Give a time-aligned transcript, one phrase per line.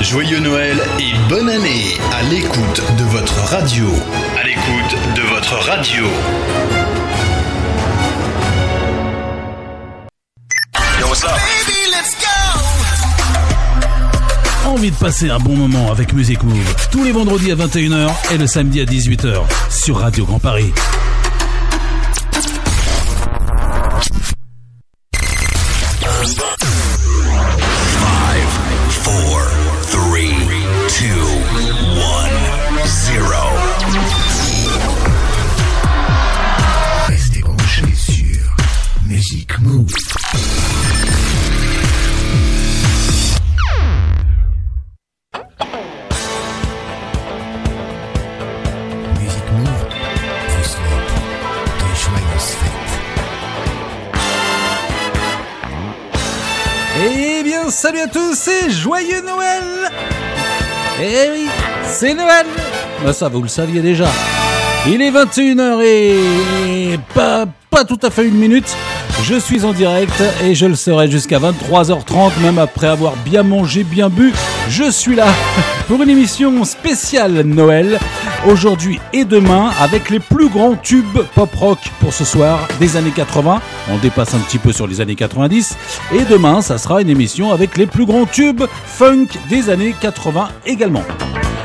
[0.00, 3.86] Joyeux Noël et bonne année à l'écoute de votre radio.
[4.38, 6.04] À l'écoute de votre radio.
[14.66, 18.38] Envie de passer un bon moment avec Music Move tous les vendredis à 21h et
[18.38, 20.72] le samedi à 18h sur Radio Grand Paris.
[63.02, 64.08] Bah ça, vous le saviez déjà.
[64.86, 68.76] Il est 21h et pas, pas tout à fait une minute.
[69.22, 73.84] Je suis en direct et je le serai jusqu'à 23h30, même après avoir bien mangé,
[73.84, 74.32] bien bu.
[74.68, 75.26] Je suis là
[75.88, 77.98] pour une émission spéciale Noël,
[78.46, 83.60] aujourd'hui et demain, avec les plus grands tubes pop-rock pour ce soir des années 80.
[83.90, 85.76] On dépasse un petit peu sur les années 90.
[86.14, 90.48] Et demain, ça sera une émission avec les plus grands tubes funk des années 80
[90.64, 91.04] également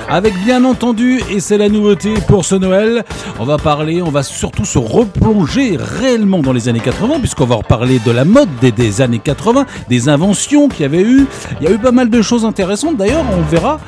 [0.10, 3.04] avec bien entendu, et c'est la nouveauté pour ce Noël,
[3.40, 7.56] on va parler, on va surtout se replonger réellement dans les années 80, puisqu'on va
[7.56, 11.26] reparler de la mode des, années 80, des inventions qu'il y avait eu.
[11.60, 13.80] Il y a eu pas mal de choses intéressantes d'ailleurs, on verra.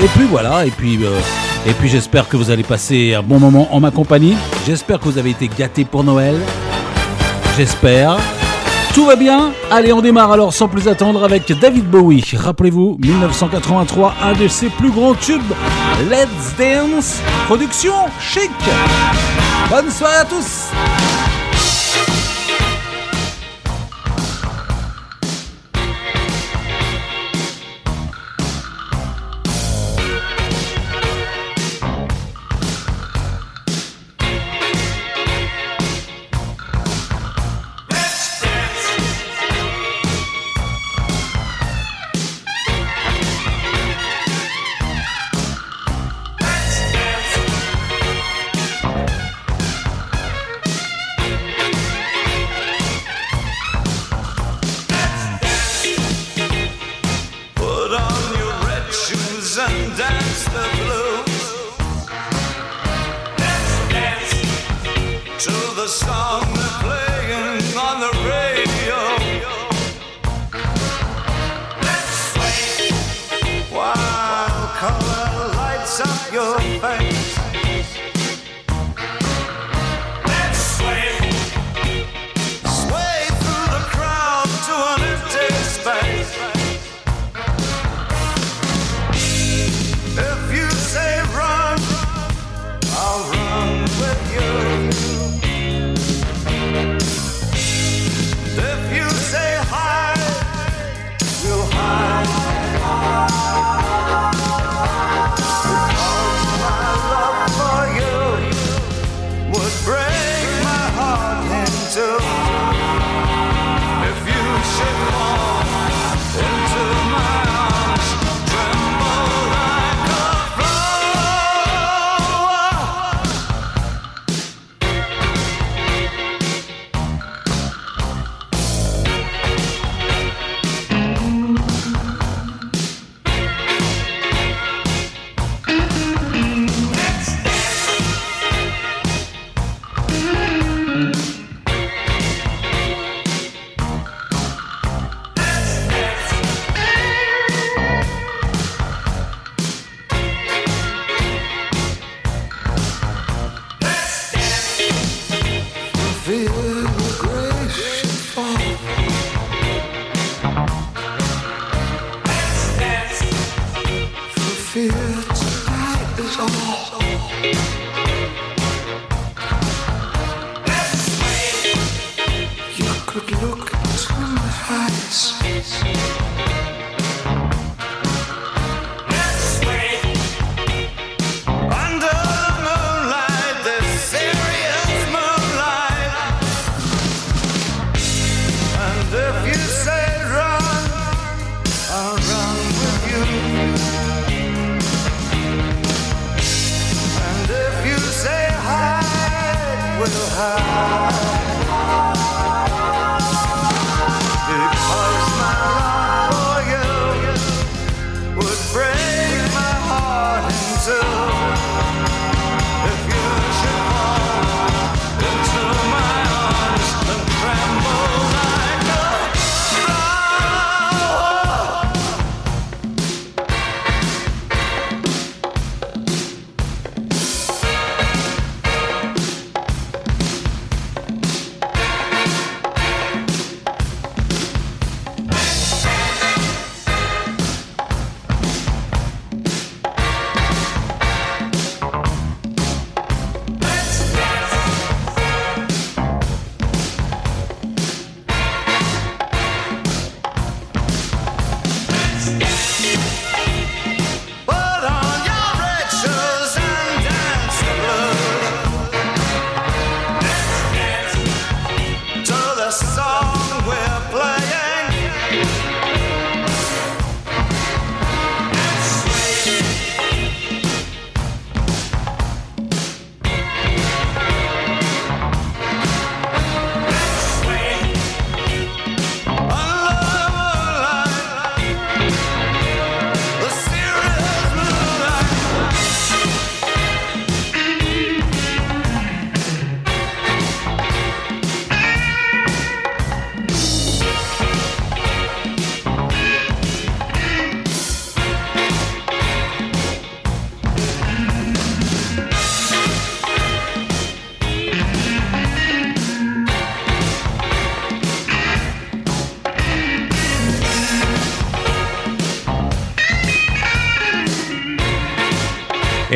[0.00, 0.98] Et puis voilà, et puis...
[1.04, 1.20] Euh,
[1.66, 4.34] et puis j'espère que vous allez passer un bon moment en ma compagnie.
[4.66, 6.36] J'espère que vous avez été gâtés pour Noël.
[7.58, 8.16] J'espère.
[8.94, 12.24] Tout va bien Allez, on démarre alors sans plus attendre avec David Bowie.
[12.34, 15.40] Rappelez-vous, 1983, un de ses plus grands tubes,
[16.10, 18.50] Let's Dance, production chic.
[19.70, 20.70] Bonne soirée à tous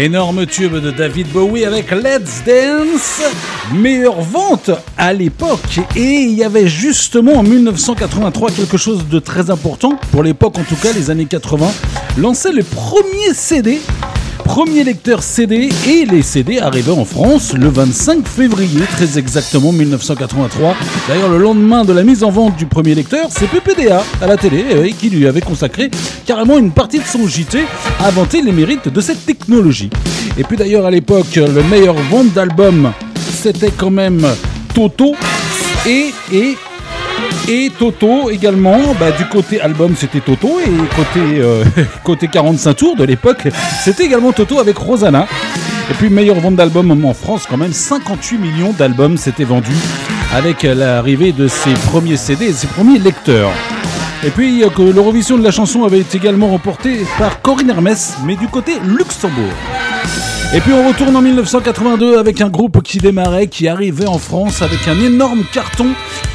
[0.04, 3.22] Énorme tube de David Bowie avec Let's Dance,
[3.72, 5.80] meilleure vente à l'époque.
[5.96, 10.64] Et il y avait justement en 1983 quelque chose de très important, pour l'époque en
[10.64, 11.66] tout cas, les années 80,
[12.18, 13.80] lancé le premier CD
[14.54, 20.76] premier lecteur CD et les CD arrivaient en France le 25 février, très exactement 1983.
[21.08, 24.36] D'ailleurs, le lendemain de la mise en vente du premier lecteur, c'est PPDA à la
[24.36, 25.90] télé euh, qui lui avait consacré
[26.24, 27.64] carrément une partie de son JT
[27.98, 29.90] à vanter les mérites de cette technologie.
[30.38, 32.92] Et puis d'ailleurs, à l'époque, le meilleur vente d'album,
[33.32, 34.24] c'était quand même
[34.72, 35.16] Toto
[35.84, 36.56] et, et
[37.48, 41.64] et Toto également, bah, du côté album c'était Toto et côté, euh,
[42.04, 43.48] côté 45 tours de l'époque
[43.82, 45.26] c'était également Toto avec Rosanna.
[45.90, 49.76] Et puis meilleure vente d'album en France quand même, 58 millions d'albums s'étaient vendus
[50.34, 53.50] avec l'arrivée de ses premiers CD et ses premiers lecteurs.
[54.24, 54.64] Et puis
[54.94, 59.52] l'Eurovision de la chanson avait été également remportée par Corinne Hermès, mais du côté Luxembourg.
[60.54, 64.62] Et puis on retourne en 1982 avec un groupe qui démarrait, qui arrivait en France
[64.62, 65.88] avec un énorme carton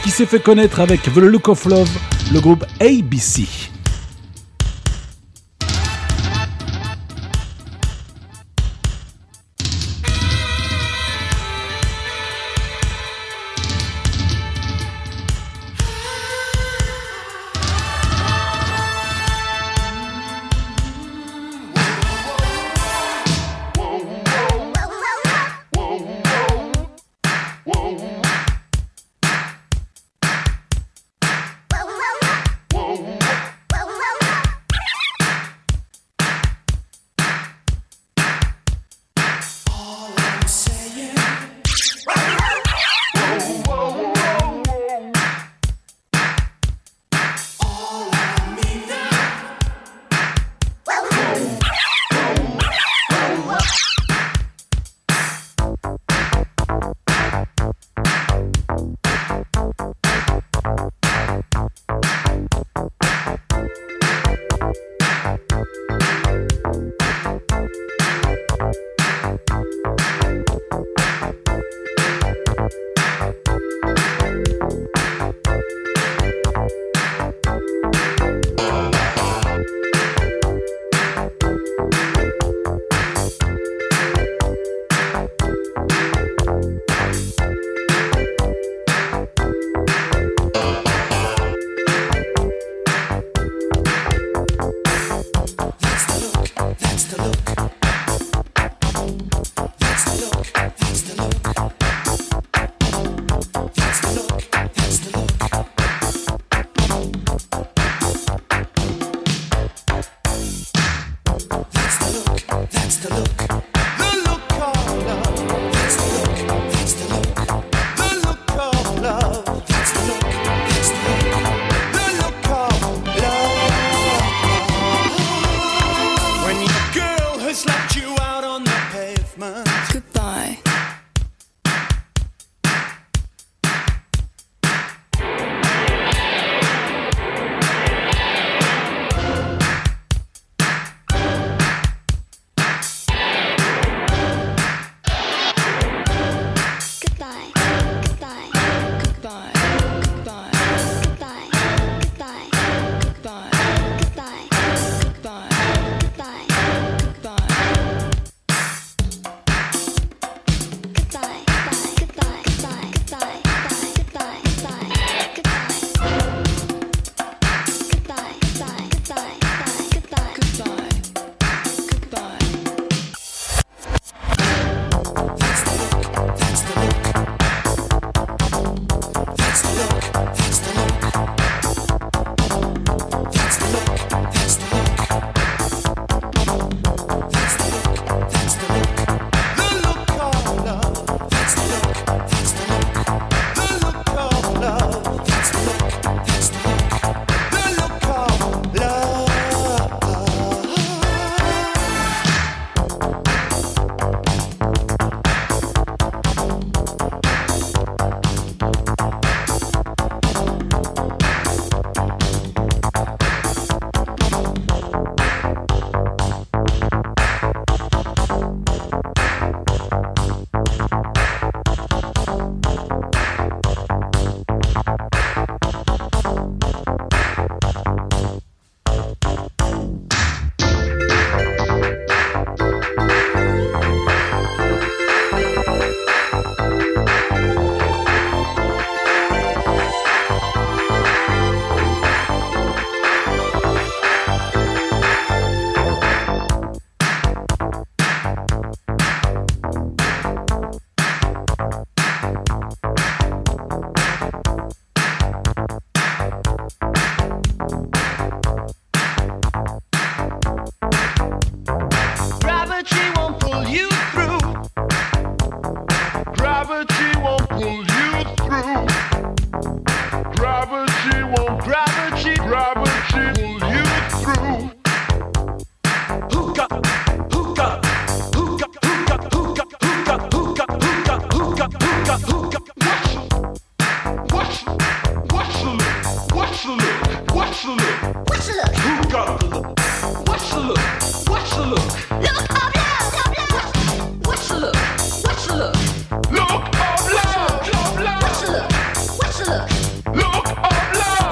[0.04, 1.90] qui s'est fait connaître avec The Look of Love,
[2.34, 3.48] le groupe ABC.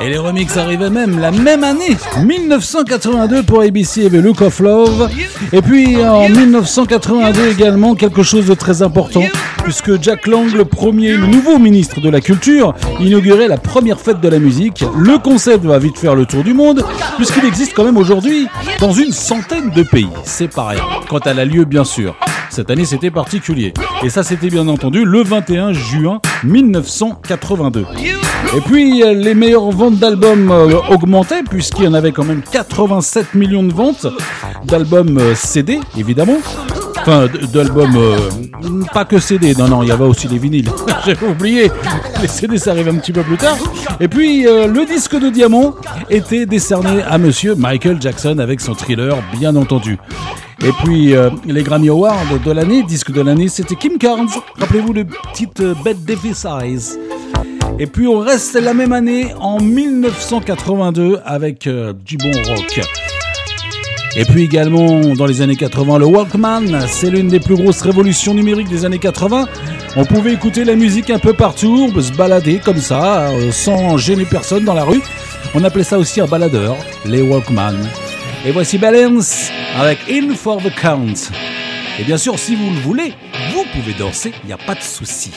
[0.07, 4.61] Et les remixes arrivaient même la même année, 1982 pour ABC et The Look of
[4.61, 5.09] Love.
[5.51, 9.23] Et puis en 1982 également, quelque chose de très important,
[9.65, 14.29] puisque Jack Lang, le premier, nouveau ministre de la Culture, inaugurait la première fête de
[14.29, 14.85] la musique.
[14.97, 16.85] Le concept va vite faire le tour du monde,
[17.17, 18.47] puisqu'il existe quand même aujourd'hui
[18.79, 20.07] dans une centaine de pays.
[20.23, 22.15] C'est pareil, quand elle a lieu bien sûr.
[22.49, 23.73] Cette année, c'était particulier.
[24.03, 27.85] Et ça, c'était bien entendu le 21 juin 1982.
[28.55, 33.35] Et puis, les meilleures ventes d'albums euh, augmentaient, puisqu'il y en avait quand même 87
[33.35, 34.07] millions de ventes
[34.65, 36.37] d'albums euh, CD, évidemment.
[37.01, 38.17] Enfin, d'albums, euh,
[38.93, 40.69] pas que CD, non, non, il y avait aussi les vinyles.
[41.05, 41.71] J'avais oublié,
[42.21, 43.57] les CD, ça arrive un petit peu plus tard.
[43.99, 45.75] Et puis, le disque de diamant
[46.09, 49.97] était décerné à monsieur Michael Jackson avec son thriller, bien entendu.
[50.63, 51.13] Et puis,
[51.45, 54.27] les Grammy Awards de l'année, disque de l'année, c'était Kim Carnes.
[54.59, 55.47] Rappelez-vous le petit
[55.83, 56.97] Bette Davis Eyes.
[57.79, 62.81] Et puis on reste la même année en 1982 avec euh, du bon rock.
[64.15, 68.33] Et puis également dans les années 80, le Walkman, c'est l'une des plus grosses révolutions
[68.33, 69.47] numériques des années 80.
[69.95, 74.25] On pouvait écouter la musique un peu partout, se balader comme ça, euh, sans gêner
[74.25, 75.01] personne dans la rue.
[75.53, 77.75] On appelait ça aussi un baladeur, les Walkman.
[78.43, 81.31] Et voici Balance avec In for the Count.
[81.99, 83.13] Et bien sûr, si vous le voulez,
[83.53, 85.31] vous pouvez danser, il n'y a pas de souci.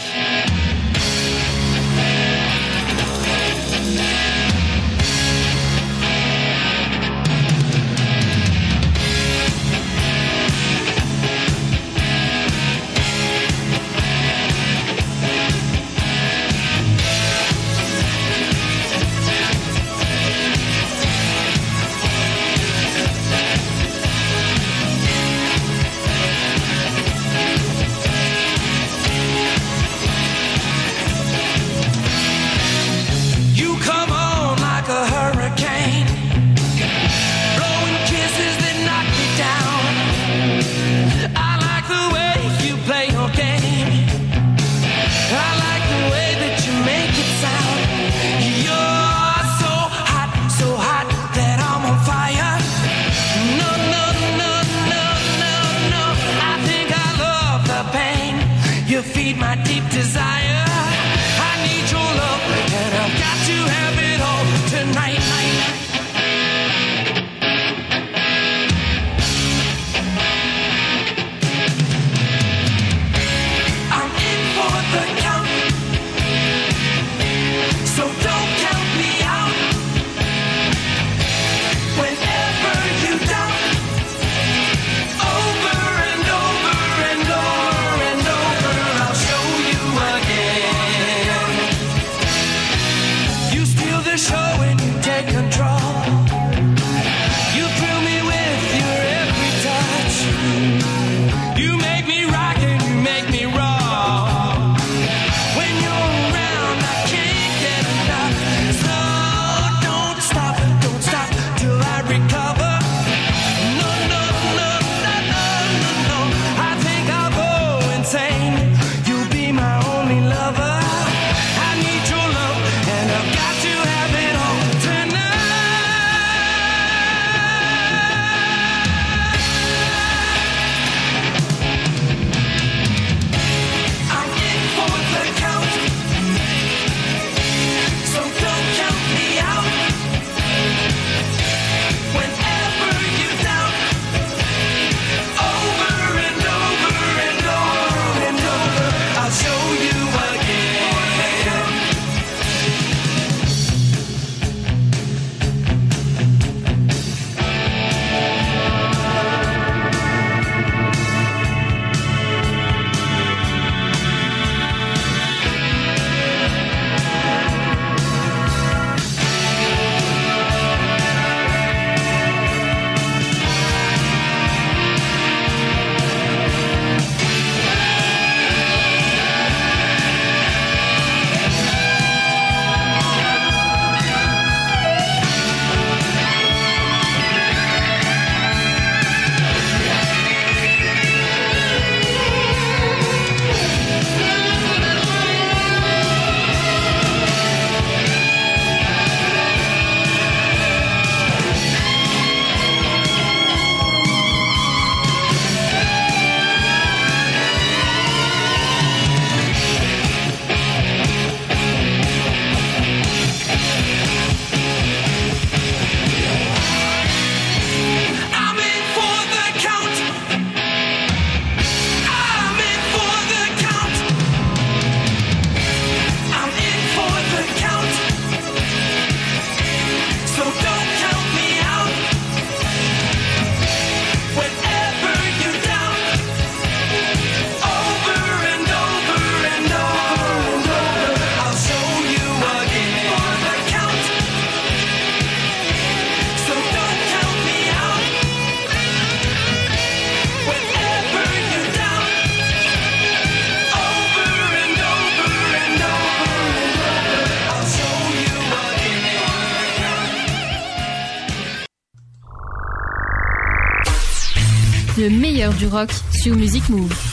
[265.61, 267.10] Du rock sur Music Move.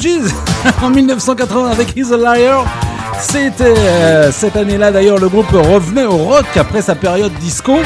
[0.82, 2.64] En 1980 avec He's a Liar.
[3.20, 7.76] C'était euh, cette année-là d'ailleurs le groupe revenait au rock après sa période disco.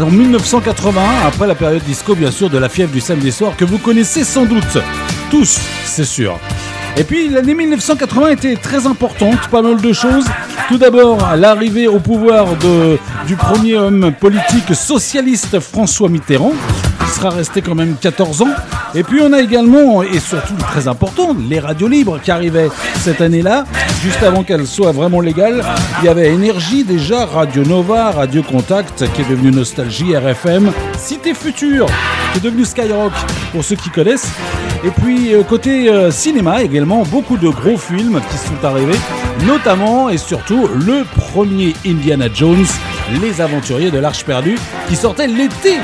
[0.00, 3.64] En 1981, après la période disco bien sûr de la fièvre du samedi soir que
[3.64, 4.78] vous connaissez sans doute.
[5.30, 6.36] Tous, c'est sûr.
[6.96, 10.26] Et puis l'année 1980 était très importante, pas mal de choses.
[10.66, 12.46] Tout d'abord, l'arrivée au pouvoir
[13.26, 16.54] du premier homme politique socialiste François Mitterrand,
[17.04, 18.54] qui sera resté quand même 14 ans.
[18.96, 23.20] Et puis on a également, et surtout très important, les radios libres qui arrivaient cette
[23.20, 23.66] année-là,
[24.02, 25.62] juste avant qu'elles soient vraiment légales.
[26.00, 31.34] Il y avait Énergie déjà, Radio Nova, Radio Contact, qui est devenu Nostalgie, RFM, Cité
[31.34, 31.84] Future,
[32.32, 33.12] qui est devenu Skyrock,
[33.52, 34.32] pour ceux qui connaissent.
[34.82, 38.98] Et puis euh, côté euh, cinéma également, beaucoup de gros films qui sont arrivés,
[39.46, 42.64] notamment et surtout le premier Indiana Jones,
[43.20, 44.56] Les Aventuriers de l'Arche perdue,
[44.88, 45.76] qui sortait l'été,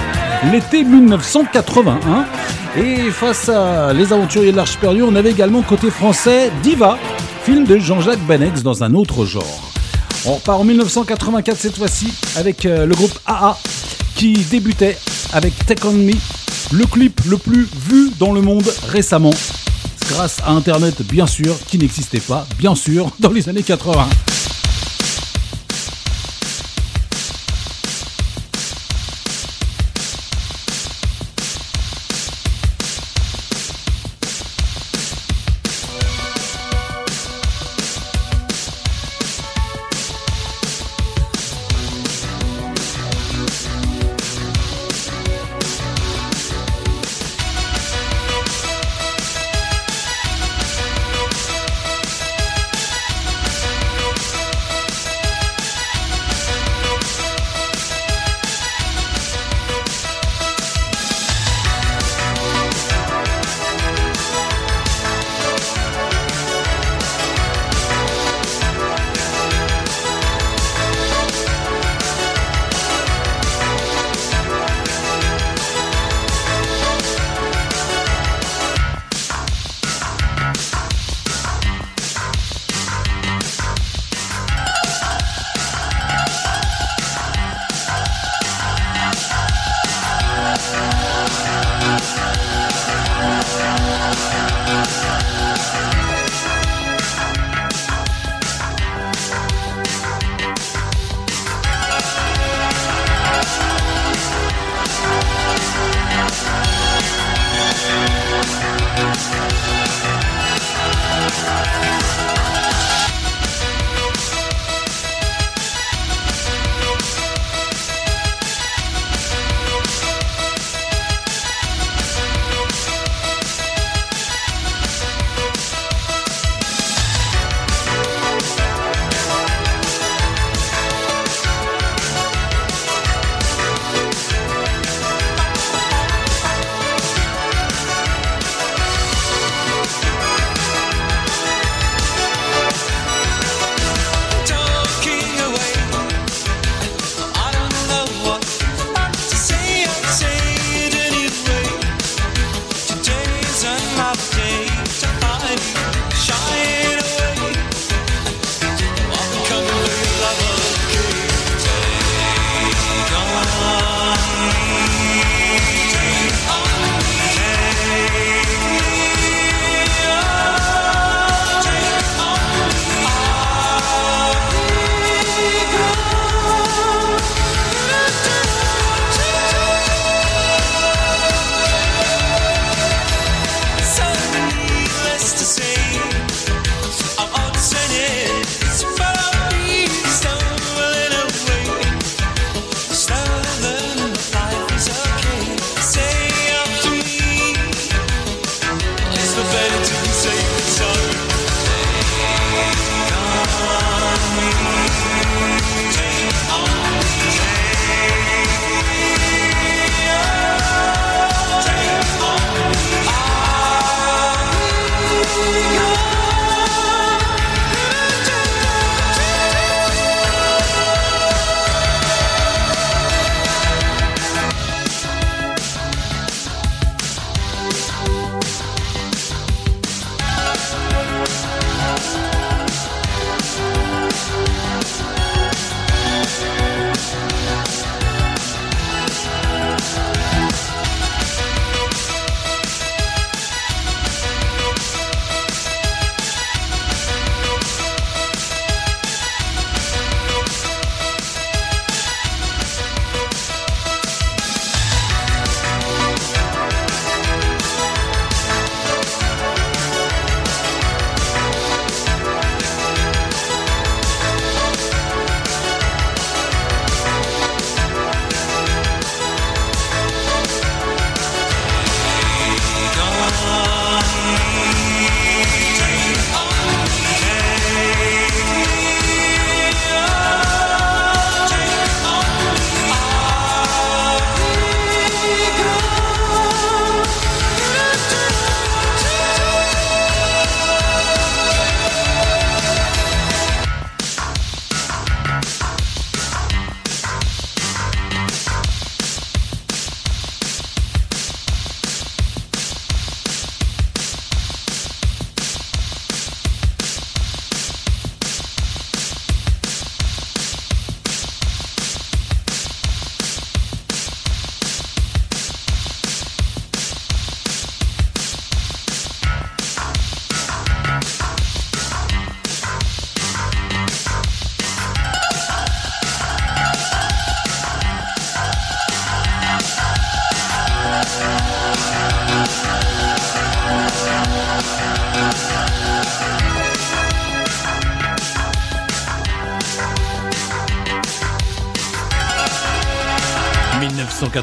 [0.51, 2.25] l'été 1981.
[2.75, 6.99] Et face à Les Aventuriers de l'Arche perdue, on avait également côté français Diva,
[7.45, 9.73] film de Jean-Jacques Benex dans un autre genre.
[10.25, 13.59] On repart en 1984 cette fois-ci avec euh, le groupe AA
[14.15, 14.97] qui débutait
[15.35, 16.15] avec Take On Me,
[16.73, 19.35] le clip le plus vu dans le monde récemment,
[20.09, 24.09] grâce à Internet bien sûr, qui n'existait pas, bien sûr, dans les années 80.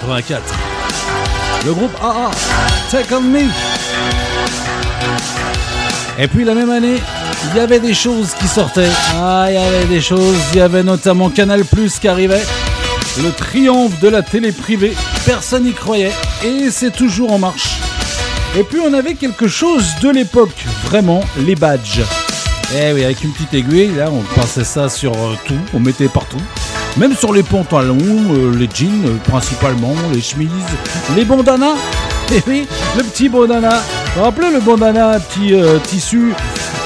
[0.10, 0.44] 1984.
[1.66, 2.32] Le groupe AA,
[2.90, 3.42] Take On Me.
[6.18, 6.98] Et puis la même année,
[7.52, 8.90] il y avait des choses qui sortaient.
[9.16, 10.38] Ah, il y avait des choses.
[10.54, 12.44] Il y avait notamment Canal Plus qui arrivait.
[13.22, 14.96] Le triomphe de la télé privée.
[15.26, 16.12] Personne n'y croyait.
[16.44, 17.78] Et c'est toujours en marche.
[18.58, 20.66] Et puis on avait quelque chose de l'époque.
[20.86, 22.02] Vraiment, les badges.
[22.76, 25.58] Eh oui, avec une petite aiguille, là, on passait ça sur euh, tout.
[25.74, 26.42] On mettait partout.
[26.98, 30.50] Même sur les pantalons, euh, les jeans euh, principalement, les chemises,
[31.16, 31.76] les bandanas.
[32.32, 33.72] Eh oui, le petit bandana.
[33.72, 36.32] Vous vous rappelez le bandana, petit tissu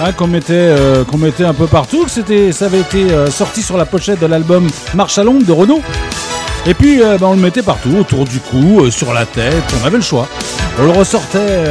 [0.01, 1.03] Hein, qu'on mettait, euh,
[1.39, 2.07] un peu partout.
[2.07, 5.51] C'était, ça avait été euh, sorti sur la pochette de l'album Marche à Londres de
[5.51, 5.81] Renault.
[6.65, 9.85] Et puis euh, bah, on le mettait partout, autour du cou, sur la tête, on
[9.85, 10.27] avait le choix.
[10.79, 11.63] On le ressortait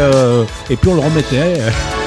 [0.71, 1.61] et puis on le remettait.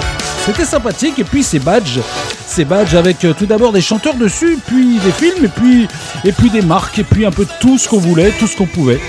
[0.45, 1.19] C'était sympathique.
[1.19, 1.99] Et puis ces badges,
[2.47, 5.87] ces badges avec tout d'abord des chanteurs dessus, puis des films, et puis,
[6.23, 8.67] et puis des marques, et puis un peu tout ce qu'on voulait, tout ce qu'on
[8.67, 8.99] pouvait.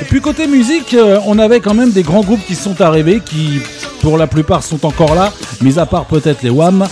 [0.00, 3.60] Et puis côté musique, on avait quand même des grands groupes qui sont arrivés, qui
[4.02, 5.32] pour la plupart sont encore là,
[5.62, 6.86] mis à part peut-être les euh,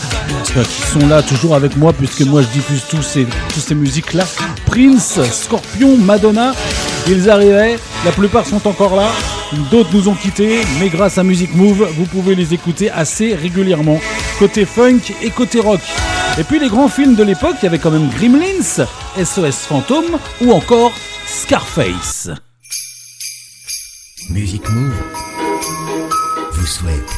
[0.65, 4.25] qui sont là toujours avec moi, puisque moi je diffuse tous ces, toutes ces musiques-là.
[4.67, 6.53] Prince, Scorpion, Madonna,
[7.09, 9.11] ils arrivaient, la plupart sont encore là,
[9.71, 14.01] d'autres nous ont quittés, mais grâce à Music Move, vous pouvez les écouter assez régulièrement,
[14.39, 15.81] côté funk et côté rock.
[16.39, 18.87] Et puis les grands films de l'époque, il y avait quand même Gremlins,
[19.23, 20.93] SOS Fantôme ou encore
[21.27, 22.31] Scarface.
[24.31, 24.95] Music Move
[26.53, 27.11] vous souhaite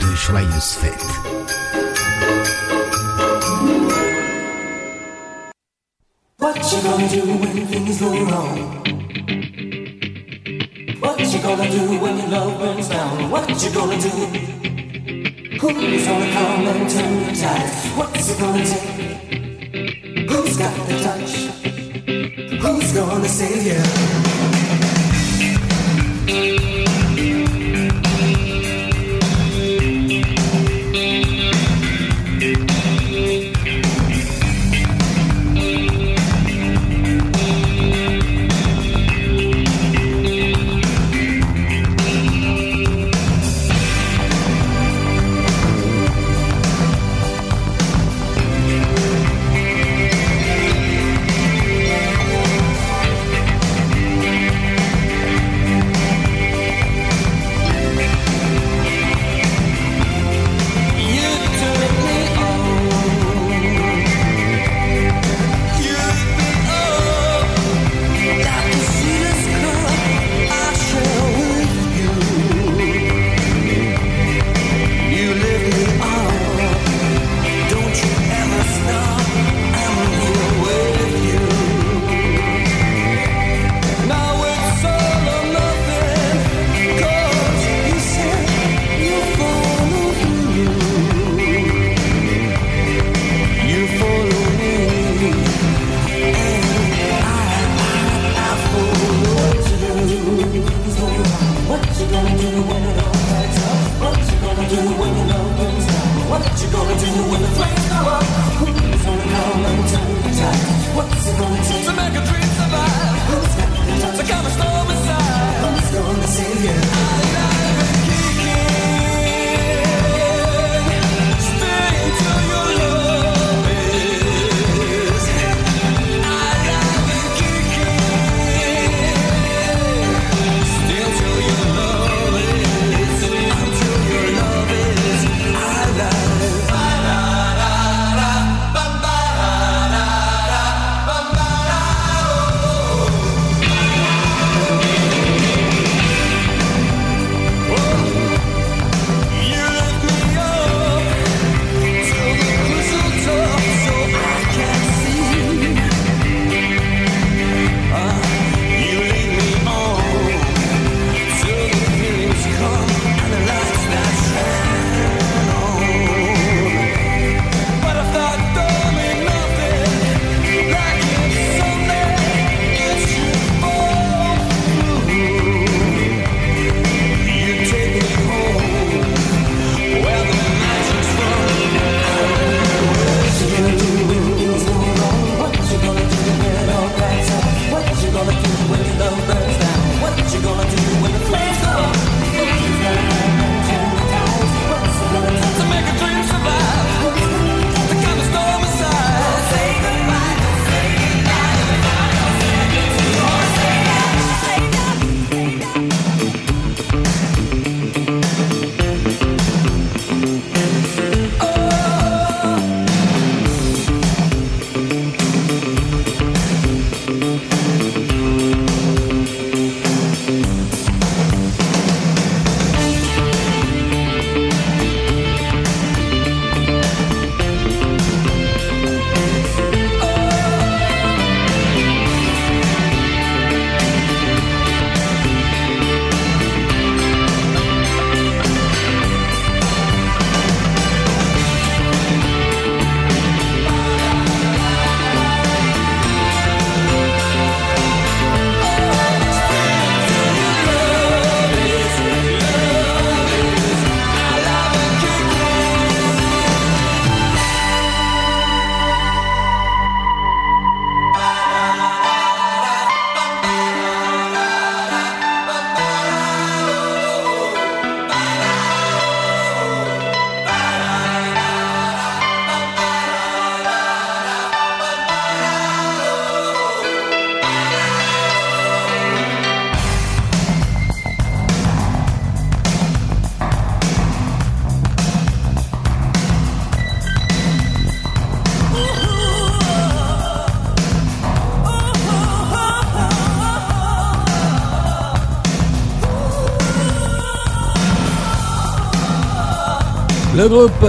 [0.00, 1.06] de joyeuses fêtes.
[6.38, 8.80] What you gonna do when things go wrong?
[11.00, 13.30] What you gonna do when your love burns down?
[13.30, 14.10] What you gonna do?
[15.58, 17.70] Who's gonna come and turn the tide?
[17.96, 20.28] What's it gonna take?
[20.28, 21.32] Who's got the touch?
[22.60, 23.82] Who's gonna save you?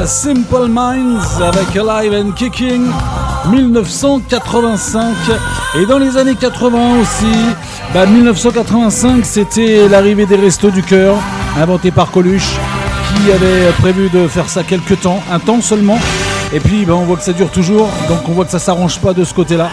[0.07, 2.87] Simple Minds avec Alive and Kicking
[3.51, 5.13] 1985
[5.79, 7.25] et dans les années 80 aussi
[7.93, 11.15] 1985 bah, c'était l'arrivée des restos du cœur
[11.59, 12.57] inventé par Coluche
[13.13, 15.99] qui avait prévu de faire ça quelques temps un temps seulement.
[16.53, 18.99] Et puis bah, on voit que ça dure toujours donc on voit que ça s'arrange
[18.99, 19.69] pas de ce côté là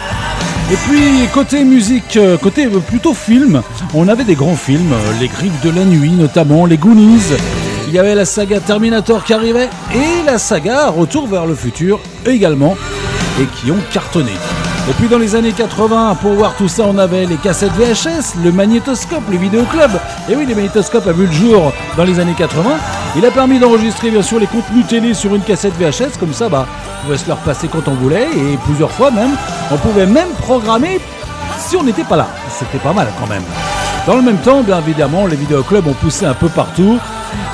[0.71, 3.63] et puis côté musique, euh, côté euh, plutôt film,
[3.95, 7.33] on avait des grands films, euh, Les Griffes de la Nuit notamment, Les Goonies,
[7.89, 11.99] il y avait la saga Terminator qui arrivait et la saga Retour vers le futur
[12.23, 12.77] également
[13.41, 14.31] et qui ont cartonné.
[14.87, 18.43] Et puis dans les années 80, pour voir tout ça, on avait les cassettes VHS,
[18.43, 19.99] le magnétoscope, les vidéoclubs.
[20.29, 22.61] Et oui, les magnétoscopes a vu le jour dans les années 80.
[23.15, 26.47] Il a permis d'enregistrer bien sûr les contenus télé sur une cassette VHS, comme ça,
[26.47, 26.67] bah,
[27.01, 29.31] on pouvait se leur passer quand on voulait et plusieurs fois même.
[29.71, 30.99] On pouvait même programmer
[31.57, 32.27] si on n'était pas là.
[32.51, 33.43] C'était pas mal quand même.
[34.05, 36.99] Dans le même temps, bien évidemment, les vidéoclubs ont poussé un peu partout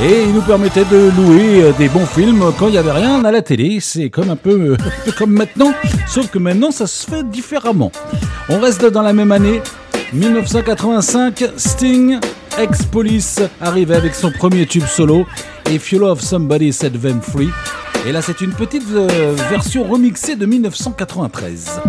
[0.02, 3.24] et ils nous permettaient de louer euh, des bons films quand il n'y avait rien
[3.24, 3.80] à la télé.
[3.80, 4.76] C'est comme un peu,
[5.18, 5.74] comme maintenant,
[6.08, 7.92] sauf que maintenant ça se fait différemment.
[8.50, 9.62] On reste dans la même année,
[10.14, 12.20] 1985, Sting,
[12.60, 15.26] ex-police, arrivait avec son premier tube solo,
[15.70, 17.50] If You Love Somebody Set Them Free.
[18.06, 21.82] Et là, c'est une petite euh, version remixée de 1993.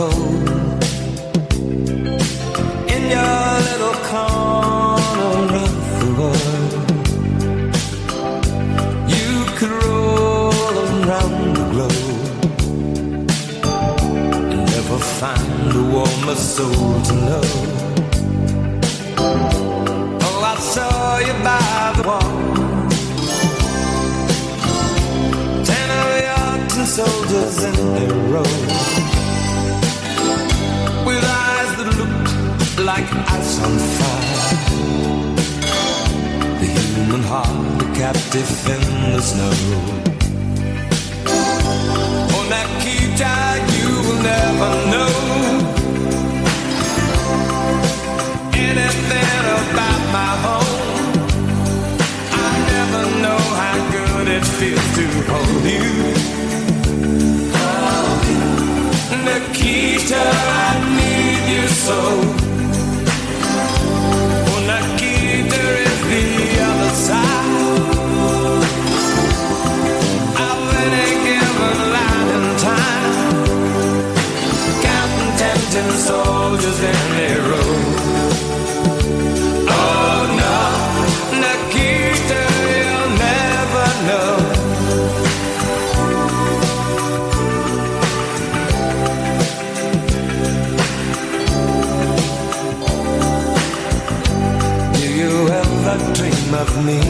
[0.00, 0.39] cold.
[54.60, 55.88] feels to hold you.
[59.24, 62.39] Nikita, I need you so.
[96.60, 97.00] love me?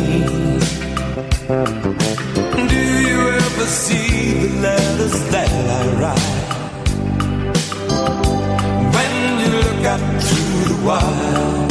[2.72, 6.38] Do you ever see the letters that I write?
[8.96, 11.70] When you look up through the wild,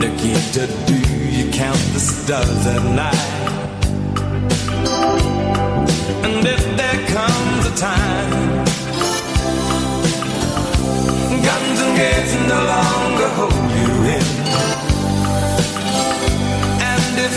[0.00, 0.98] Nikita, do
[1.36, 3.28] you count the stars at night?
[6.26, 8.32] And if there comes a time
[11.46, 14.87] guns and gates no longer hold you in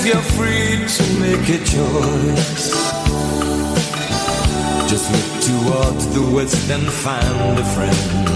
[0.02, 2.68] is you're free to make a choice.
[4.90, 8.28] Just look toward the west and find a friend.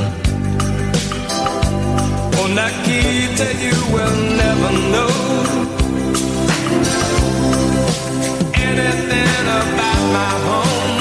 [2.42, 5.14] On oh, Nakita, you will never know
[8.54, 11.00] anything about my home.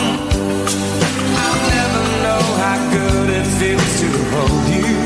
[1.42, 4.96] I'll never know how good it feels to hold you.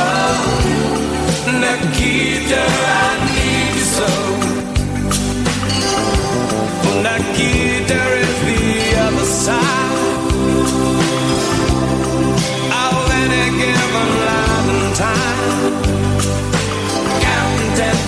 [0.00, 0.40] Oh,
[1.62, 3.09] Nikita.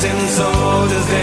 [0.02, 1.21] Captain Soldiers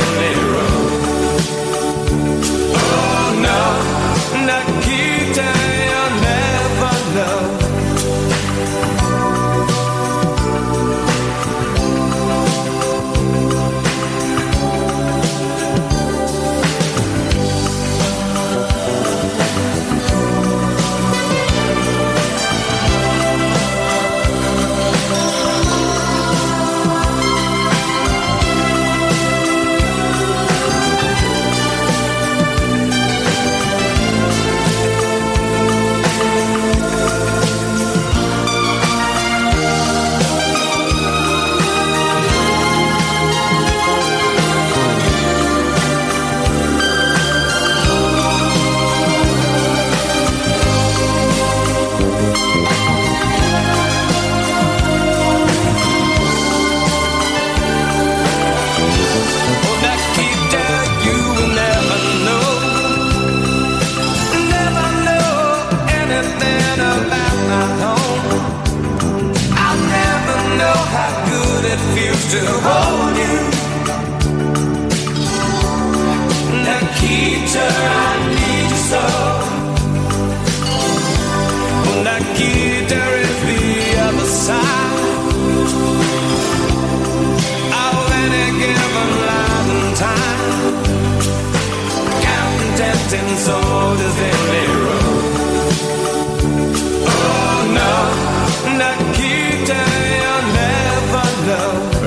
[93.11, 93.79] know.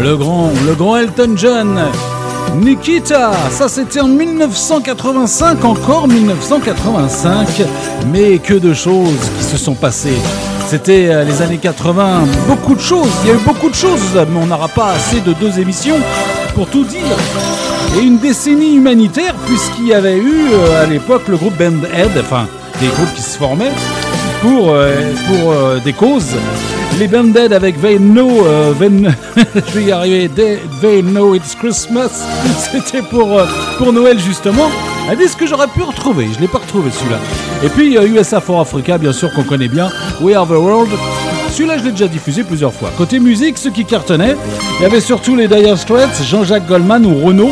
[0.02, 1.80] Le grand, le grand Elton John.
[2.56, 7.62] Nikita, ça c'était en 1985, encore 1985,
[8.12, 10.18] mais que de choses qui se sont passées.
[10.66, 14.00] C'était euh, les années 80, beaucoup de choses, il y a eu beaucoup de choses,
[14.14, 16.00] mais on n'aura pas assez de deux émissions
[16.54, 17.61] pour tout dire.
[17.98, 22.10] Et une décennie humanitaire, puisqu'il y avait eu euh, à l'époque le groupe Band Aid,
[22.20, 22.46] enfin
[22.80, 23.72] des groupes qui se formaient
[24.40, 26.34] pour, euh, pour euh, des causes.
[26.98, 28.44] Les Banded avec They Know,
[28.78, 29.08] They-
[29.54, 30.30] je vais y arriver,
[30.80, 32.10] They, Know It's Christmas,
[32.72, 33.40] c'était pour,
[33.78, 34.70] pour Noël justement.
[35.10, 37.18] Un disque que j'aurais pu retrouver, je l'ai pas retrouvé celui-là.
[37.64, 40.90] Et puis USA for Africa, bien sûr qu'on connaît bien, We Are the World.
[41.52, 42.90] Celui-là, je l'ai déjà diffusé plusieurs fois.
[42.96, 44.36] Côté musique, ce qui cartonnait,
[44.78, 47.50] il y avait surtout les Dire Straits, Jean-Jacques Goldman ou Renaud.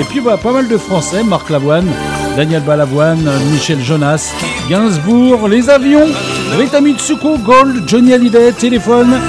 [0.00, 1.86] Et puis bah, pas mal de Français, Marc Lavoine,
[2.34, 4.32] Daniel Balavoine, Michel Jonas,
[4.70, 6.08] Gainsbourg, Les Avions,
[6.58, 9.20] Rita Mitsuko, Gold, Johnny Hallyday, Téléphone.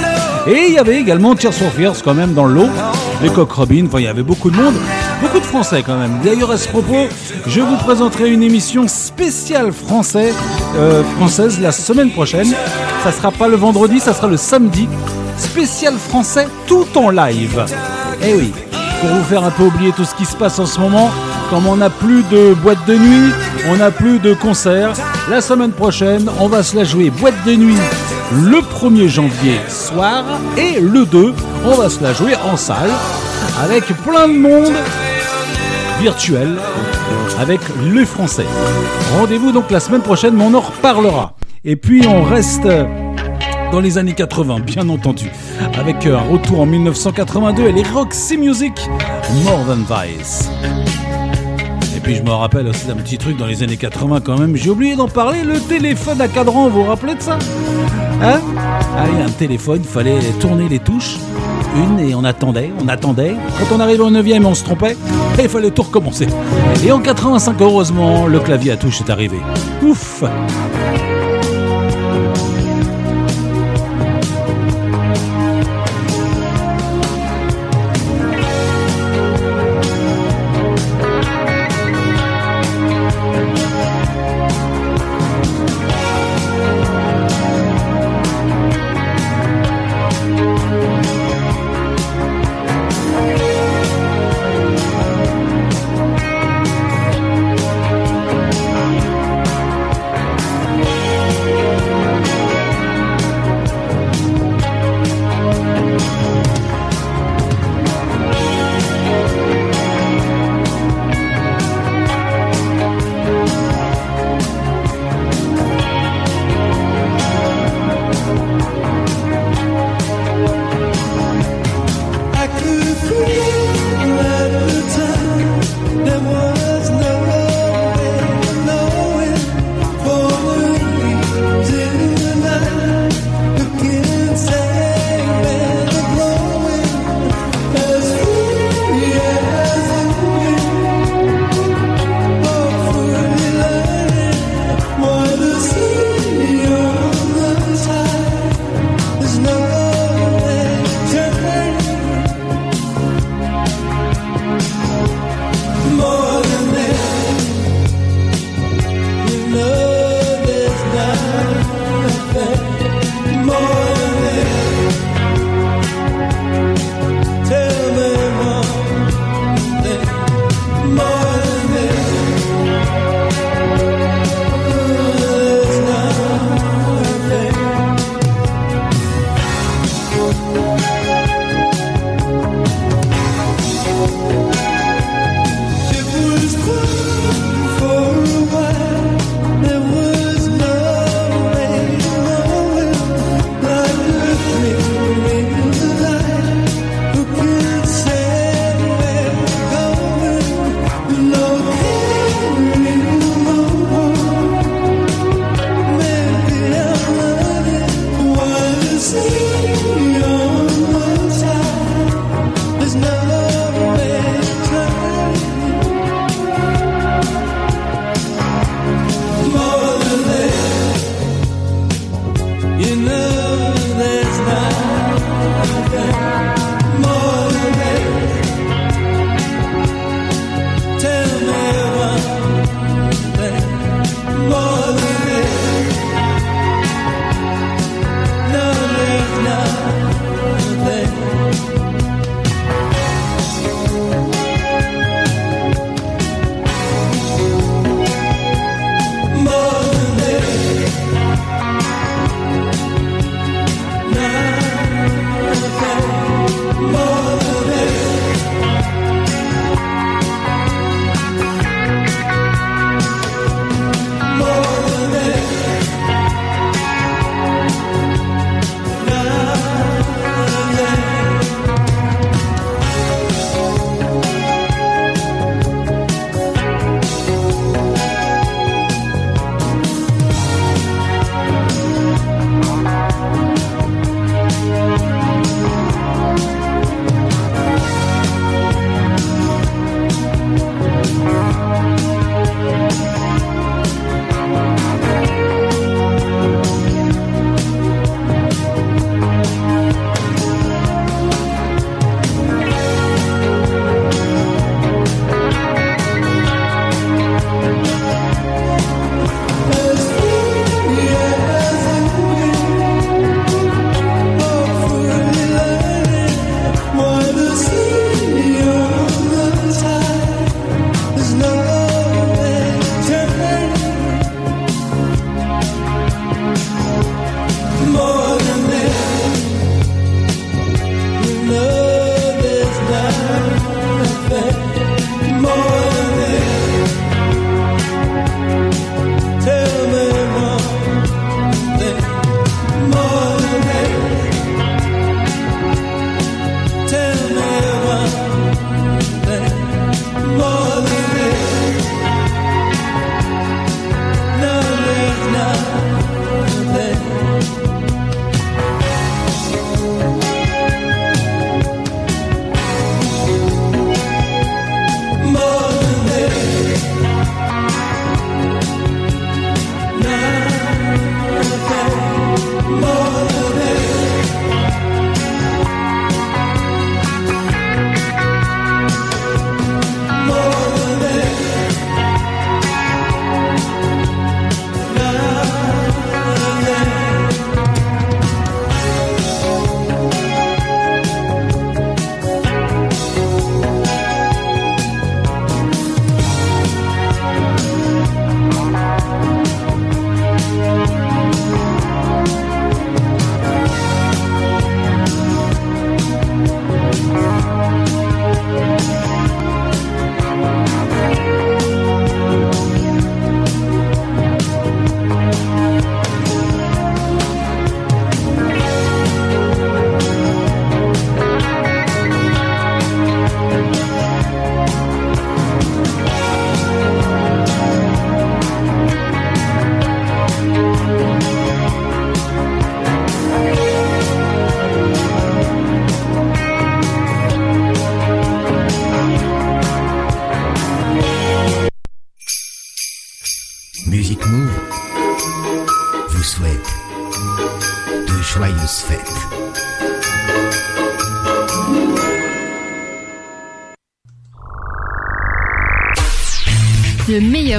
[0.46, 2.68] Et il y avait également Tears for Fears quand même dans le lot,
[3.22, 4.74] les Coq Robin, enfin il y avait beaucoup de monde,
[5.20, 6.18] beaucoup de Français quand même.
[6.22, 7.08] D'ailleurs à ce propos,
[7.46, 10.32] je vous présenterai une émission spéciale français,
[10.76, 12.52] euh, française la semaine prochaine.
[13.02, 14.88] Ça sera pas le vendredi, ça sera le samedi.
[15.36, 17.64] Spécial français tout en live.
[18.22, 18.52] Eh oui,
[19.00, 21.10] pour vous faire un peu oublier tout ce qui se passe en ce moment,
[21.50, 23.32] comme on n'a plus de boîte de nuit,
[23.68, 24.92] on n'a plus de concerts,
[25.28, 27.78] la semaine prochaine, on va se la jouer boîte de nuit
[28.32, 30.24] le 1er janvier soir
[30.56, 31.34] et le 2,
[31.66, 32.90] on va se la jouer en salle
[33.62, 34.72] avec plein de monde
[36.00, 36.56] virtuel
[37.40, 37.60] avec
[37.92, 38.46] le français.
[39.18, 41.34] Rendez-vous donc la semaine prochaine, mais on en reparlera.
[41.64, 42.68] Et puis on reste
[43.72, 45.30] dans les années 80, bien entendu,
[45.78, 48.72] avec un retour en 1982 et les Roxy Music
[49.44, 50.48] More Than Vice.
[51.96, 54.54] Et puis je me rappelle aussi d'un petit truc dans les années 80 quand même,
[54.56, 57.38] j'ai oublié d'en parler, le téléphone à cadran, vous vous rappelez de ça?
[58.22, 58.40] Hein?
[58.56, 61.16] Ah oui, un téléphone, il fallait tourner les touches,
[61.74, 63.36] une et on attendait, on attendait.
[63.58, 64.96] Quand on arrivait au 9 on se trompait
[65.38, 66.26] et il fallait tout recommencer.
[66.84, 69.38] Et en 85, heureusement, le clavier à touche est arrivé.
[69.82, 70.22] Ouf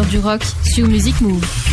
[0.04, 1.65] du rock sur Music Move.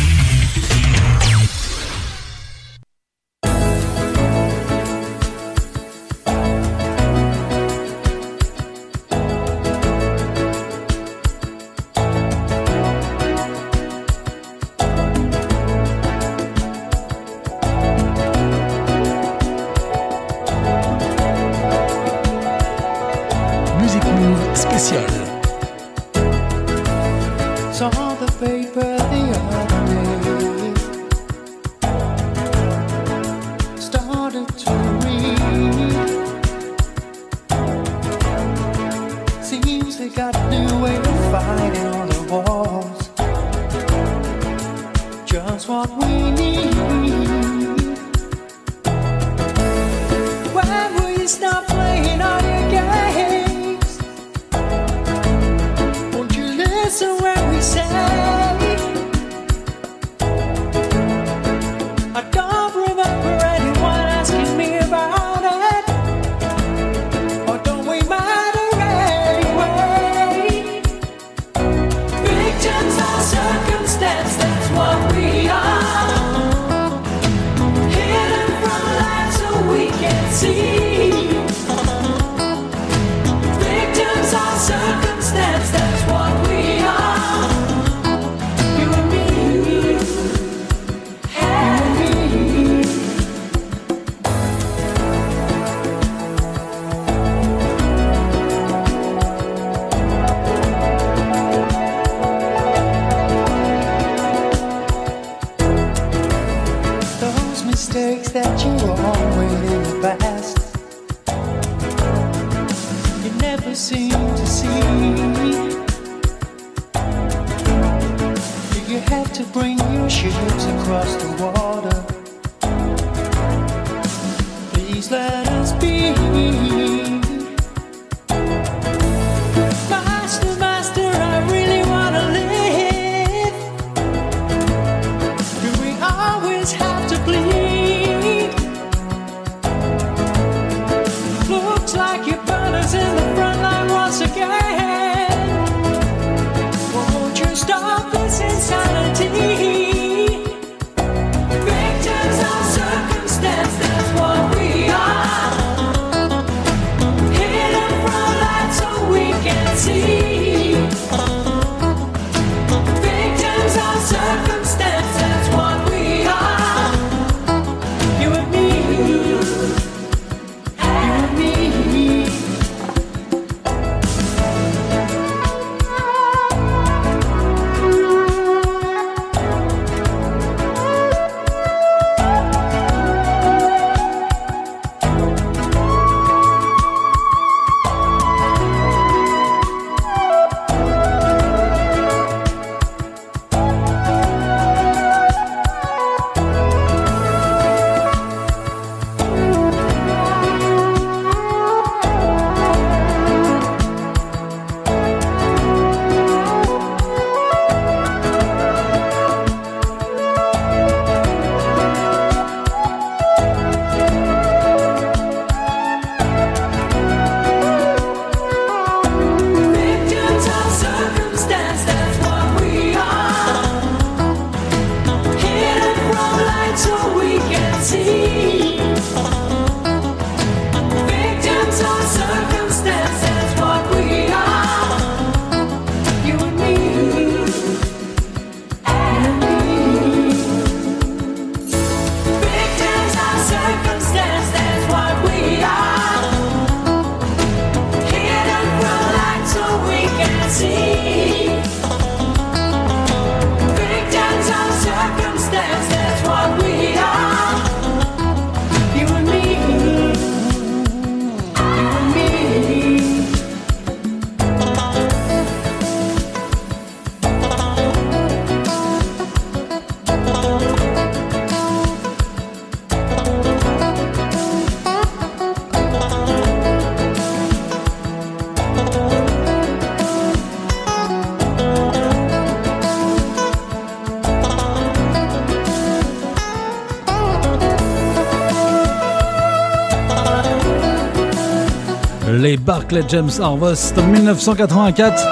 [292.57, 295.23] Barclay James Harvest en 1984.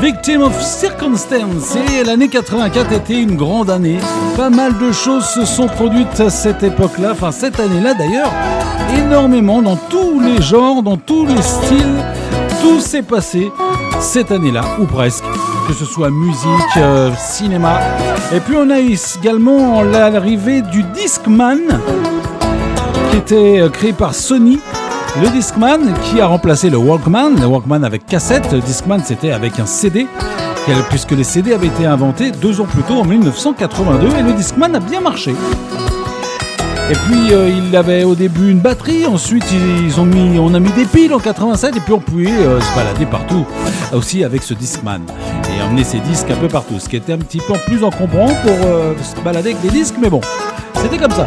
[0.00, 1.76] Victim of Circumstance.
[1.76, 3.98] Et l'année 84 était une grande année.
[4.36, 8.32] Pas mal de choses se sont produites à cette époque-là, enfin cette année-là d'ailleurs.
[8.96, 12.04] Énormément dans tous les genres, dans tous les styles.
[12.62, 13.50] Tout s'est passé
[14.00, 15.24] cette année-là, ou presque.
[15.66, 17.78] Que ce soit musique, euh, cinéma.
[18.34, 21.58] Et puis on a également l'arrivée du Discman,
[23.10, 24.58] qui était euh, créé par Sony.
[25.18, 29.58] Le Discman qui a remplacé le Walkman, le Walkman avec cassette, le Discman c'était avec
[29.58, 30.06] un CD,
[30.88, 34.74] puisque les CD avaient été inventés deux ans plus tôt en 1982 et le Discman
[34.74, 35.34] a bien marché.
[36.90, 39.44] Et puis euh, il avait au début une batterie, ensuite
[39.96, 43.46] on a mis des piles en 87 et puis on pouvait euh, se balader partout
[43.92, 45.00] aussi avec ce Discman
[45.56, 48.28] et emmener ses disques un peu partout, ce qui était un petit peu plus encombrant
[48.42, 50.20] pour euh, se balader avec des disques, mais bon,
[50.82, 51.26] c'était comme ça.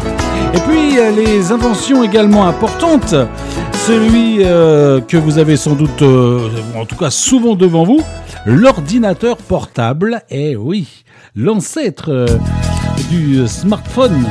[0.54, 3.16] Et puis les inventions également importantes,
[3.88, 8.02] celui euh, que vous avez sans doute, euh, en tout cas souvent devant vous,
[8.46, 10.22] l'ordinateur portable.
[10.30, 11.04] Eh oui,
[11.36, 12.26] l'ancêtre euh,
[13.10, 14.26] du smartphone.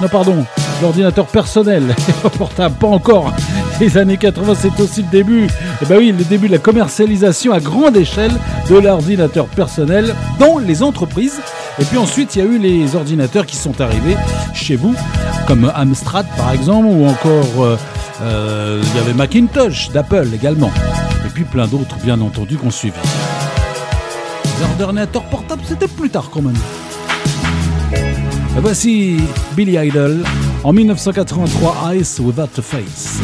[0.00, 0.44] Non, pardon,
[0.80, 1.82] l'ordinateur personnel,
[2.38, 3.32] portable, pas encore.
[3.80, 5.48] Les années 80, c'est aussi le début.
[5.82, 8.32] Eh ben oui, le début de la commercialisation à grande échelle
[8.70, 11.40] de l'ordinateur personnel dans les entreprises.
[11.80, 14.16] Et puis ensuite, il y a eu les ordinateurs qui sont arrivés
[14.54, 14.94] chez vous,
[15.48, 17.78] comme Amstrad par exemple, ou encore
[18.20, 20.70] il y avait Macintosh d'Apple également.
[21.24, 22.96] Et puis plein d'autres, bien entendu, qu'on suivi.
[24.78, 26.58] Les ordinateurs portables, c'était plus tard quand même.
[28.56, 29.16] Voici
[29.56, 30.22] Billy Idol
[30.62, 33.18] en 1983, Ice Without a Face.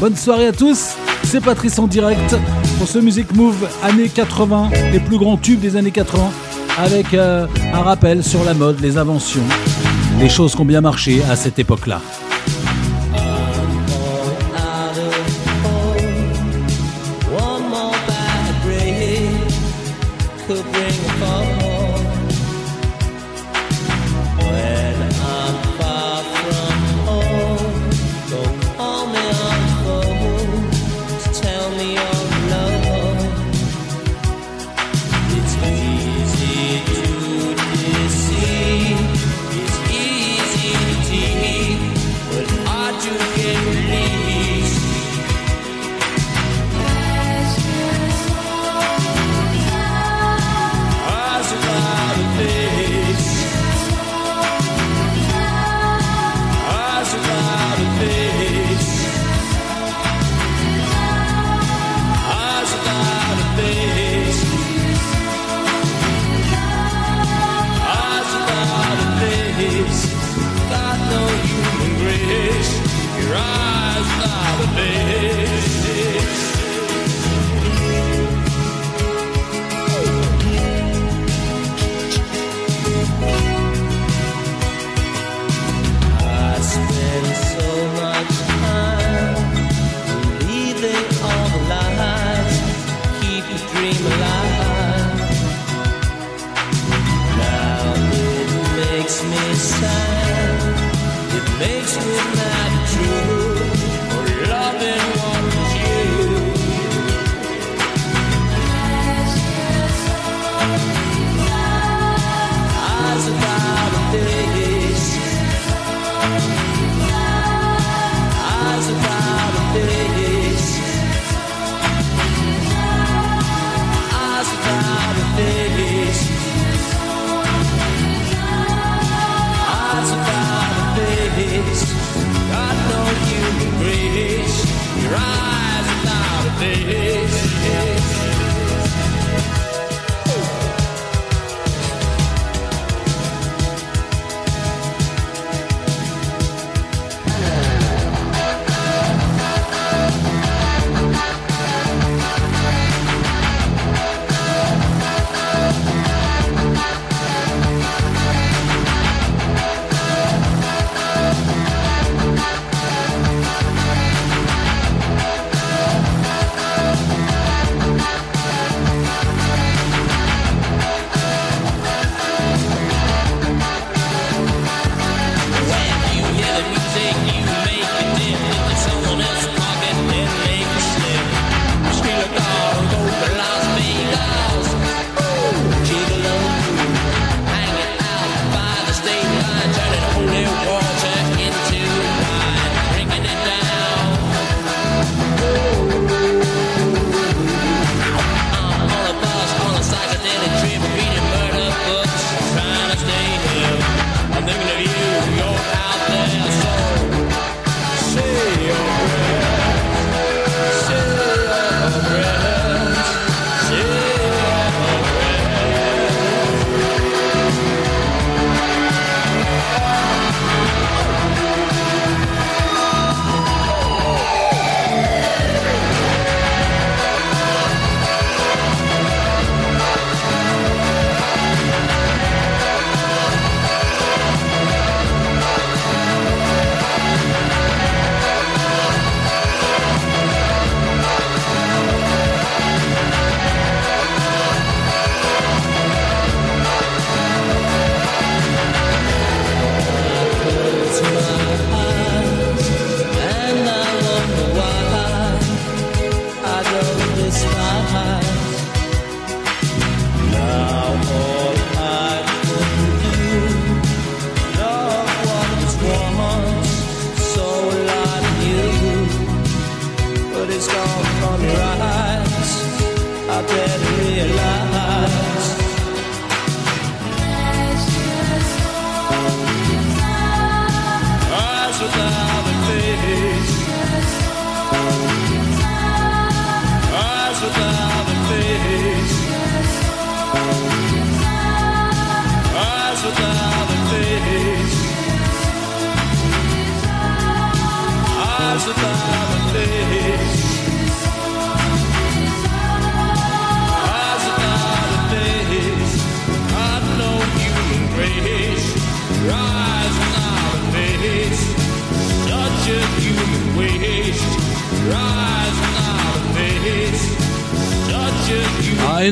[0.00, 0.94] Bonne soirée à tous,
[1.24, 2.36] c'est Patrice en direct
[2.78, 6.30] pour ce Music Move années 80, les plus grands tubes des années 80,
[6.78, 9.42] avec euh, un rappel sur la mode, les inventions,
[10.18, 12.00] les choses qui ont bien marché à cette époque-là.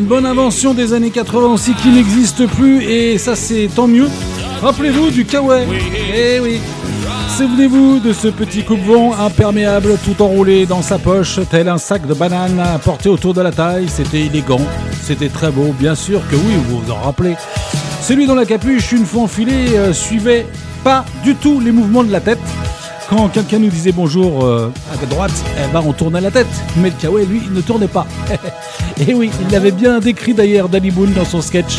[0.07, 4.09] Bonne invention des années 80 aussi qui n'existe plus et ça c'est tant mieux.
[4.63, 5.67] Rappelez-vous du kawaii.
[6.15, 6.61] Eh oui.
[7.37, 12.15] Souvenez-vous de ce petit coupe-vent imperméable tout enroulé dans sa poche, tel un sac de
[12.15, 13.89] bananes porté autour de la taille.
[13.89, 14.61] C'était élégant,
[15.03, 17.35] c'était très beau, bien sûr que oui, vous vous en rappelez.
[18.01, 20.47] Celui dont la capuche, une fois enfilée, euh, suivait
[20.85, 22.39] pas du tout les mouvements de la tête.
[23.11, 26.47] Quand quelqu'un nous disait bonjour euh, à droite, eh ben on tournait la tête.
[26.77, 28.07] Mais le kawaii, lui, ne tournait pas.
[28.99, 31.79] Et oui, il l'avait bien décrit d'ailleurs Danny Boone dans son sketch.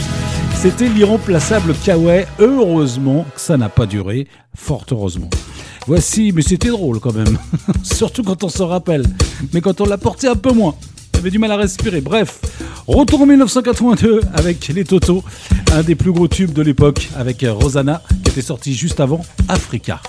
[0.55, 2.25] C'était l'irremplaçable kawaii.
[2.39, 4.27] Heureusement que ça n'a pas duré.
[4.55, 5.29] Fort heureusement.
[5.87, 7.39] Voici, mais c'était drôle quand même.
[7.83, 9.03] Surtout quand on se rappelle.
[9.51, 10.75] Mais quand on l'a porté un peu moins.
[11.15, 12.01] On avait du mal à respirer.
[12.01, 12.39] Bref,
[12.87, 15.23] retour en 1982 avec les Toto.
[15.73, 19.99] Un des plus gros tubes de l'époque avec Rosanna qui était sorti juste avant Africa.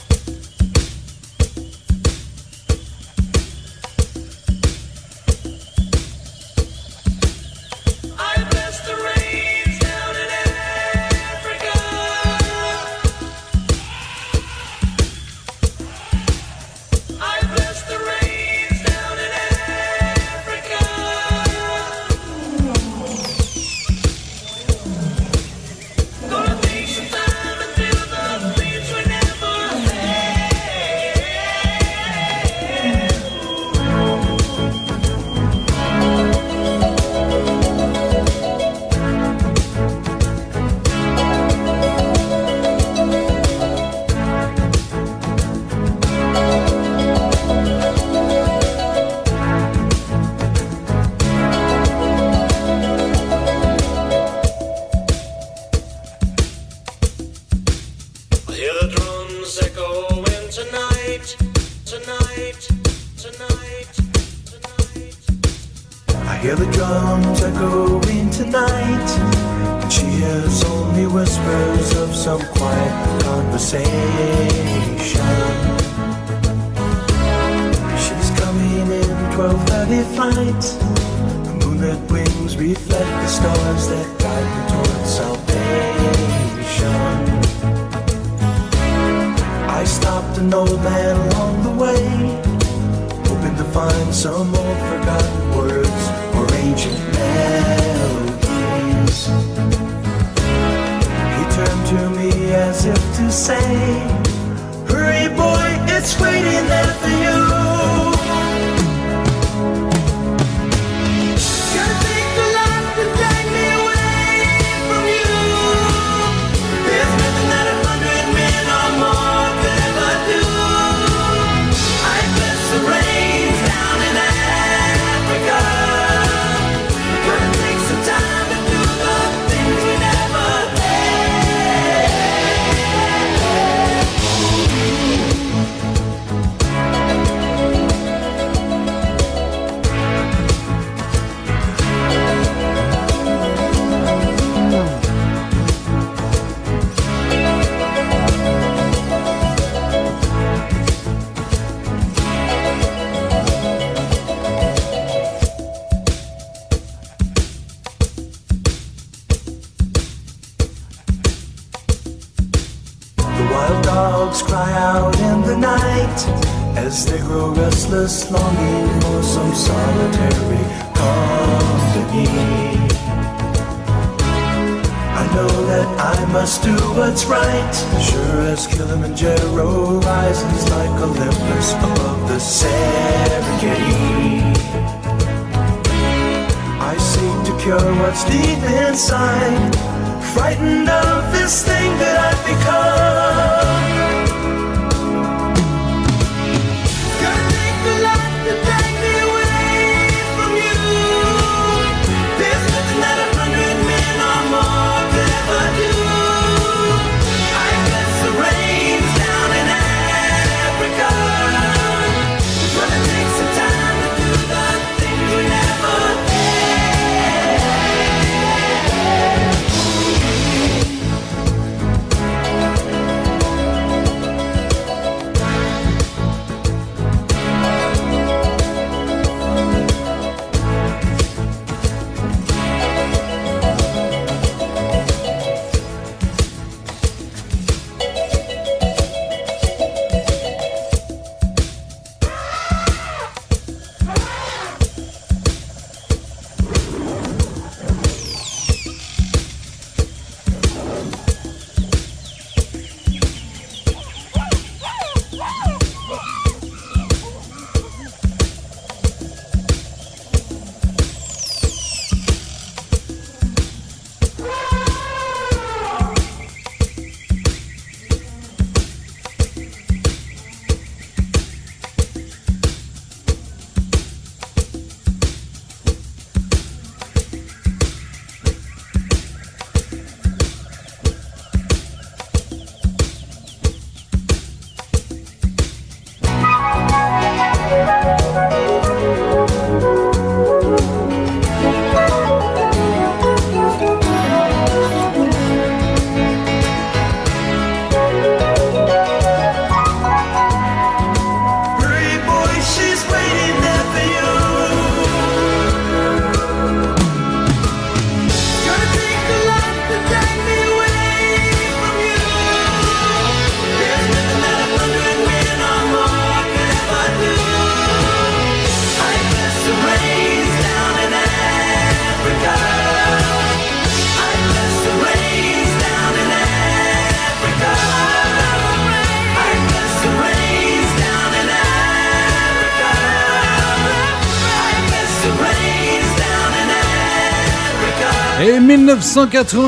[338.48, 339.60] Et 1982,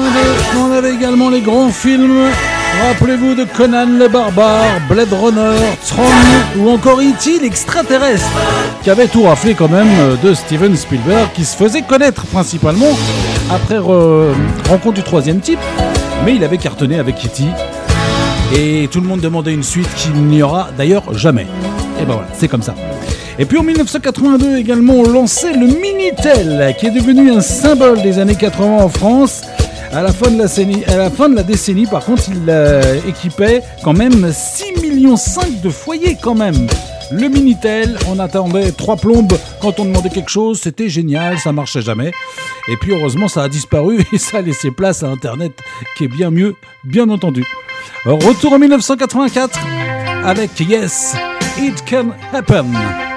[0.59, 2.31] on avait également les grands films.
[2.89, 6.03] Rappelez-vous de Conan le Barbare, Blade Runner, Tron
[6.57, 7.41] ou encore E.T.
[7.43, 8.31] l'extraterrestre,
[8.83, 12.97] qui avait tout raflé quand même euh, de Steven Spielberg, qui se faisait connaître principalement
[13.51, 14.33] après euh,
[14.67, 15.61] Rencontre du troisième type,
[16.25, 17.45] mais il avait cartonné avec E.T.
[18.57, 21.47] Et tout le monde demandait une suite qu'il n'y aura d'ailleurs jamais.
[22.01, 22.75] Et ben voilà, c'est comme ça.
[23.41, 28.19] Et puis en 1982 également, on lançait le Minitel, qui est devenu un symbole des
[28.19, 29.41] années 80 en France.
[29.93, 35.17] À la fin de la, décennie, par contre, il euh, équipait quand même 6 millions
[35.17, 36.67] 5 de foyers quand même.
[37.13, 41.81] Le Minitel, on attendait trois plombes quand on demandait quelque chose, c'était génial, ça marchait
[41.81, 42.13] jamais.
[42.69, 45.53] Et puis heureusement, ça a disparu et ça a laissé place à Internet,
[45.97, 47.43] qui est bien mieux, bien entendu.
[48.05, 49.59] Retour en 1984
[50.27, 51.15] avec Yes,
[51.59, 53.10] It Can Happen.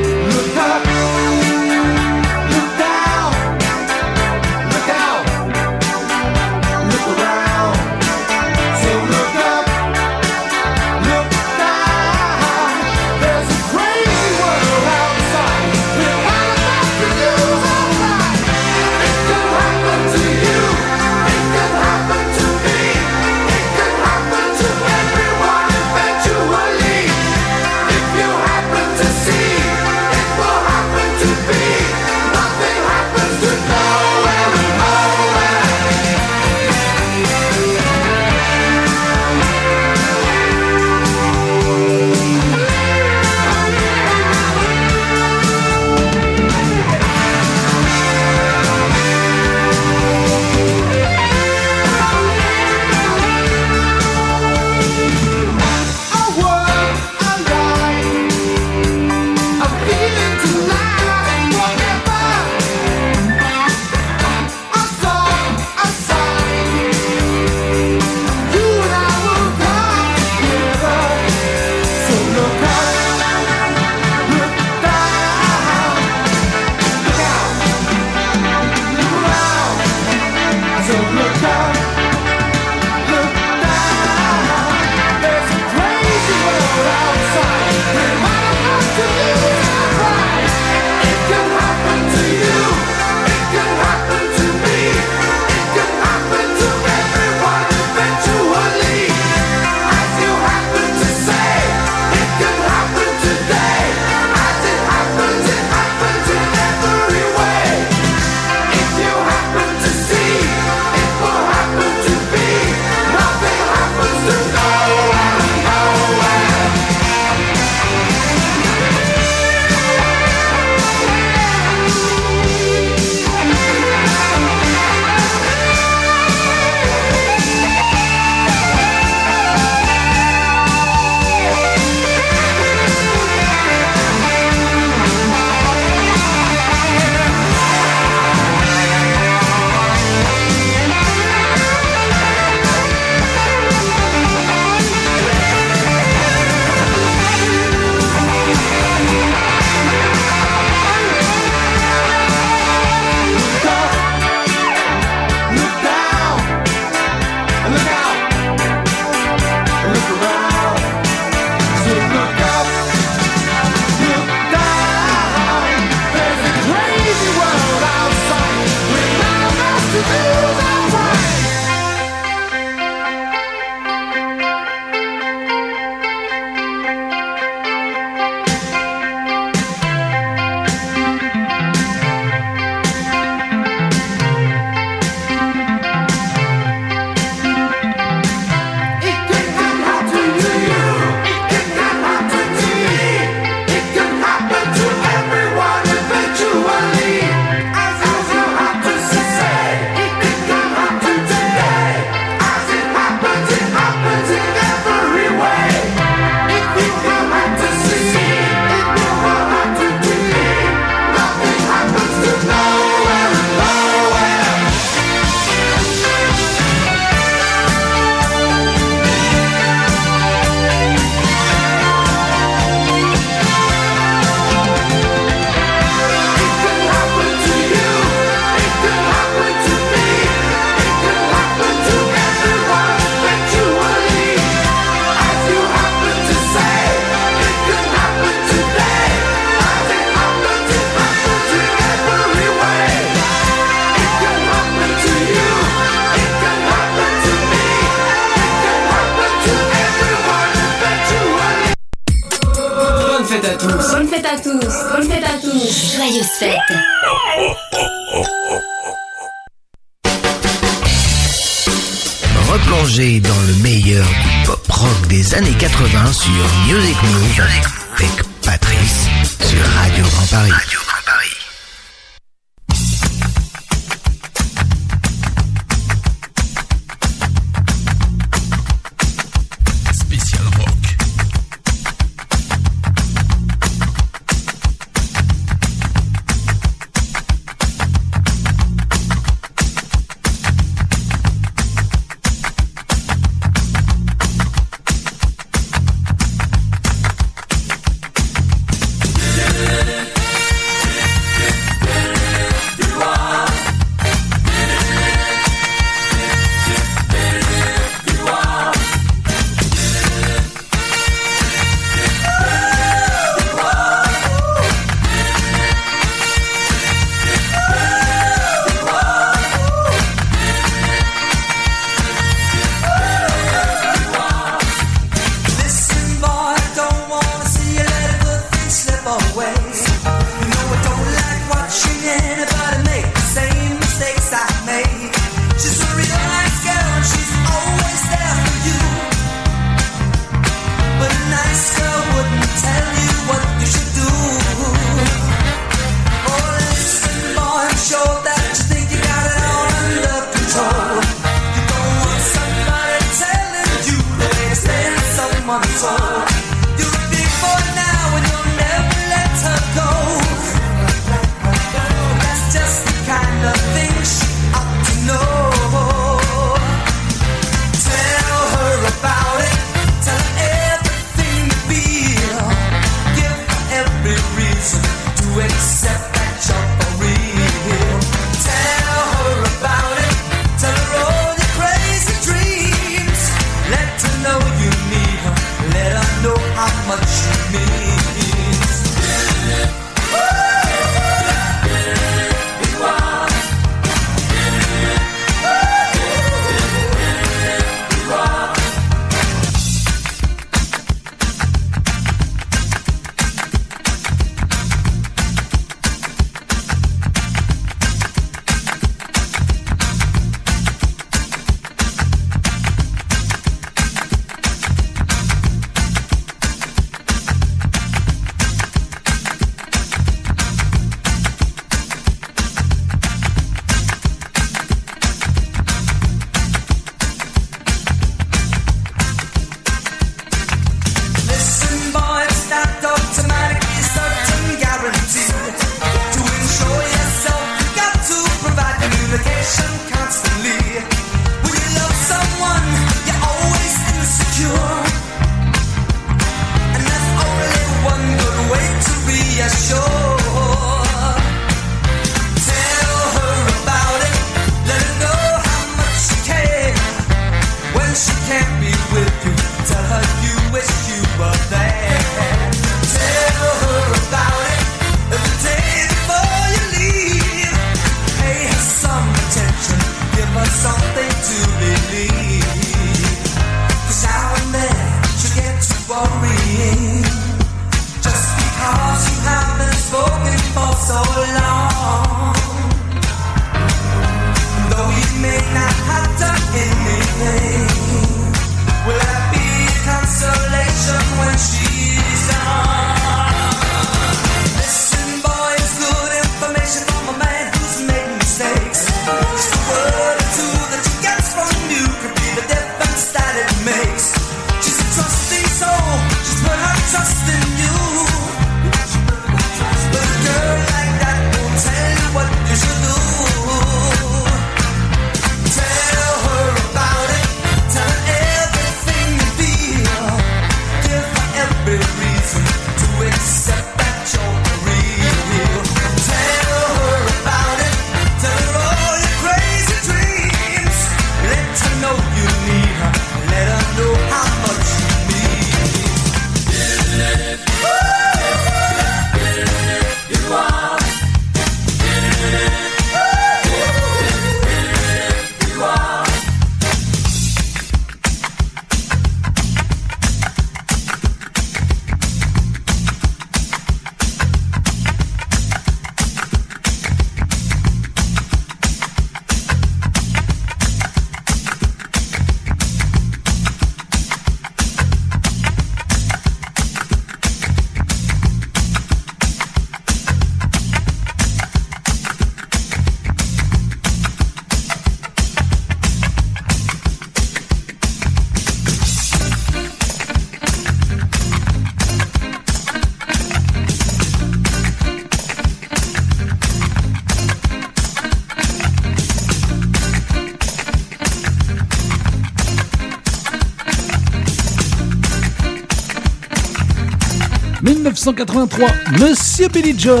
[598.06, 598.68] 1983,
[598.98, 600.00] Monsieur Billy Joel,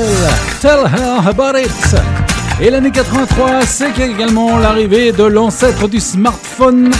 [0.62, 1.96] Tell Her About It.
[2.58, 6.90] Et l'année 83, c'est également l'arrivée de l'ancêtre du smartphone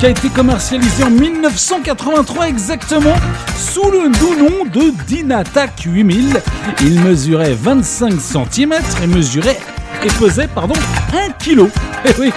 [0.00, 3.14] qui a été commercialisé en 1983 exactement
[3.56, 6.40] sous le doux nom de Dynatac 8000.
[6.80, 8.74] Il mesurait 25 cm
[9.04, 9.60] et mesurait
[10.02, 10.74] et pesait pardon
[11.12, 11.68] 1 kg.
[12.04, 12.32] Et oui,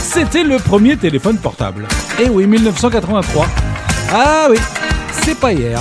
[0.00, 1.86] c'était le premier téléphone portable.
[2.18, 3.46] Et oui, 1983.
[4.14, 4.56] Ah oui,
[5.22, 5.78] c'est pas hier.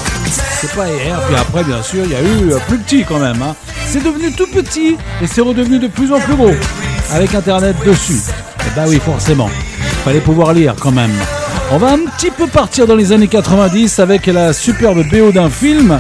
[0.60, 1.20] C'est pas hier.
[1.28, 3.42] Puis après, bien sûr, il y a eu euh, plus petit quand même.
[3.42, 3.56] hein.
[3.88, 6.54] C'est devenu tout petit et c'est redevenu de plus en plus gros.
[7.12, 8.20] Avec Internet dessus.
[8.62, 9.50] Et bah oui, forcément.
[10.04, 11.12] Fallait pouvoir lire quand même.
[11.72, 15.50] On va un petit peu partir dans les années 90 avec la superbe BO d'un
[15.50, 16.00] film.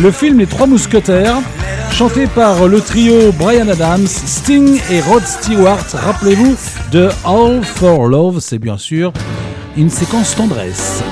[0.00, 1.36] Le film Les Trois Mousquetaires.
[1.92, 5.78] Chanté par le trio Brian Adams, Sting et Rod Stewart.
[5.94, 6.54] Rappelez-vous
[6.92, 9.12] de All for Love, c'est bien sûr
[9.78, 11.02] une séquence tendresse.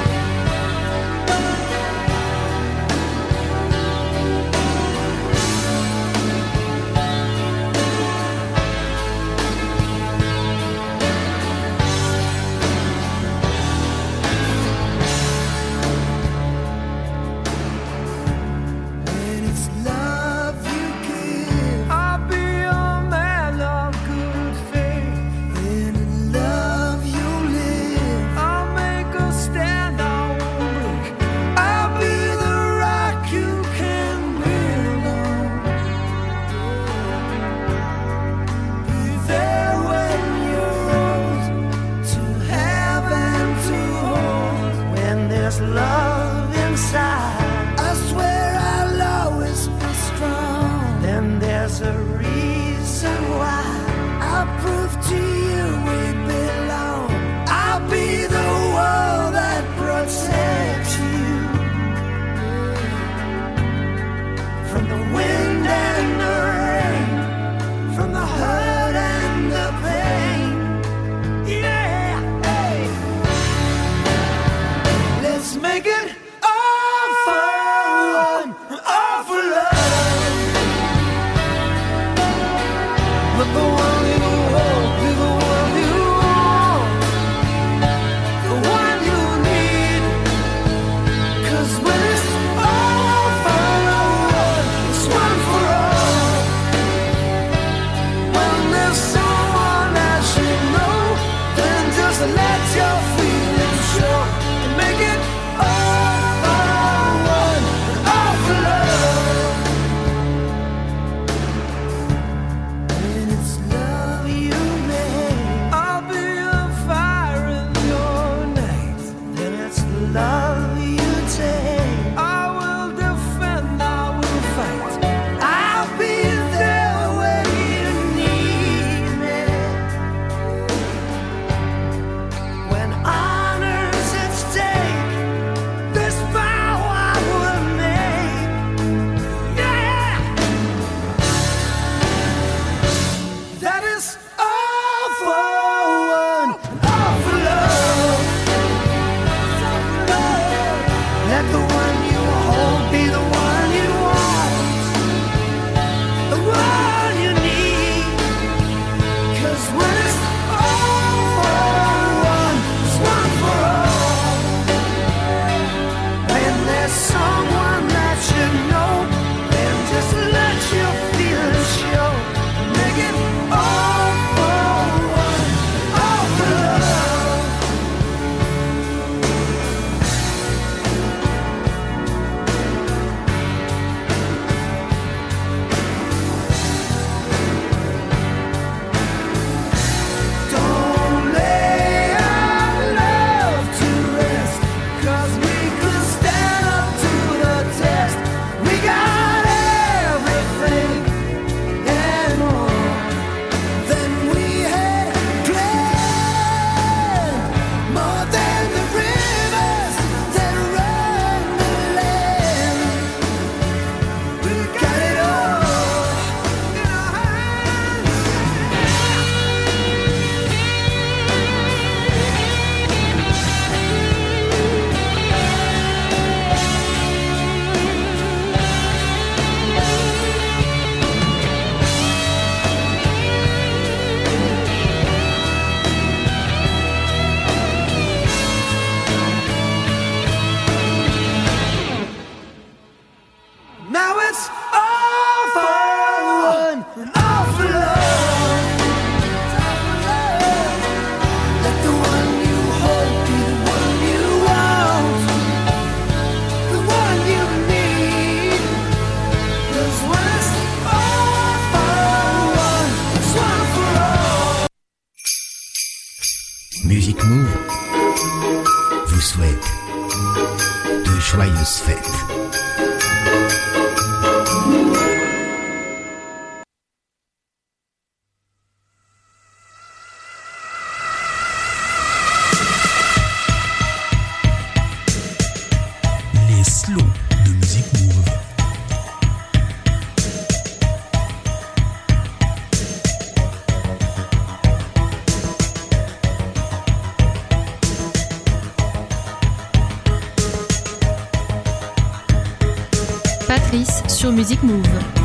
[304.35, 305.24] musique move.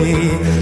[0.00, 0.59] away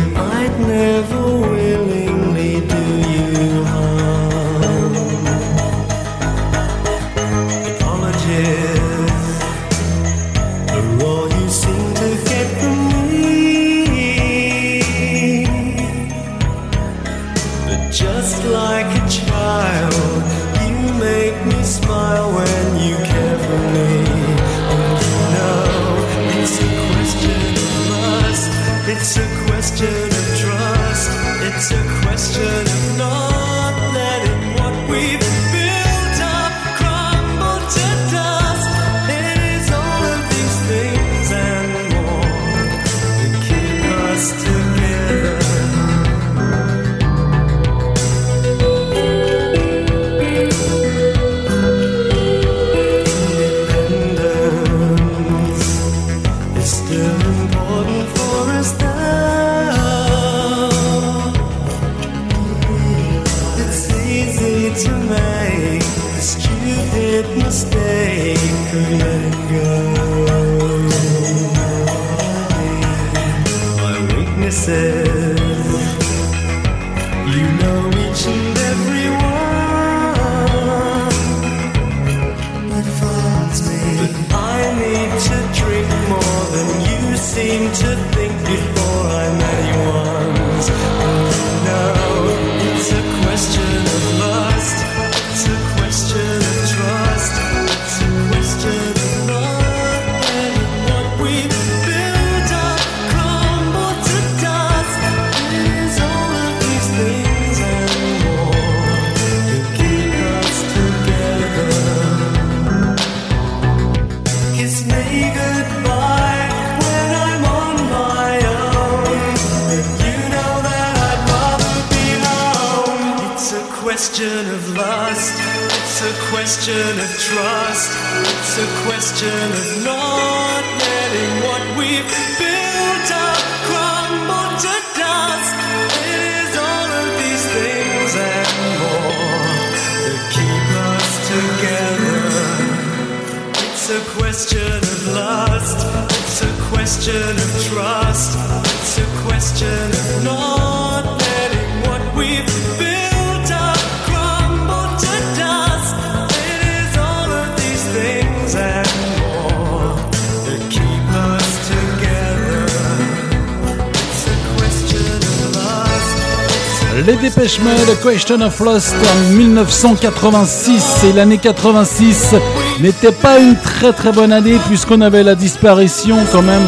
[167.89, 172.35] The Question of Lost en 1986 et l'année 86
[172.81, 176.67] n'était pas une très très bonne année puisqu'on avait la disparition quand même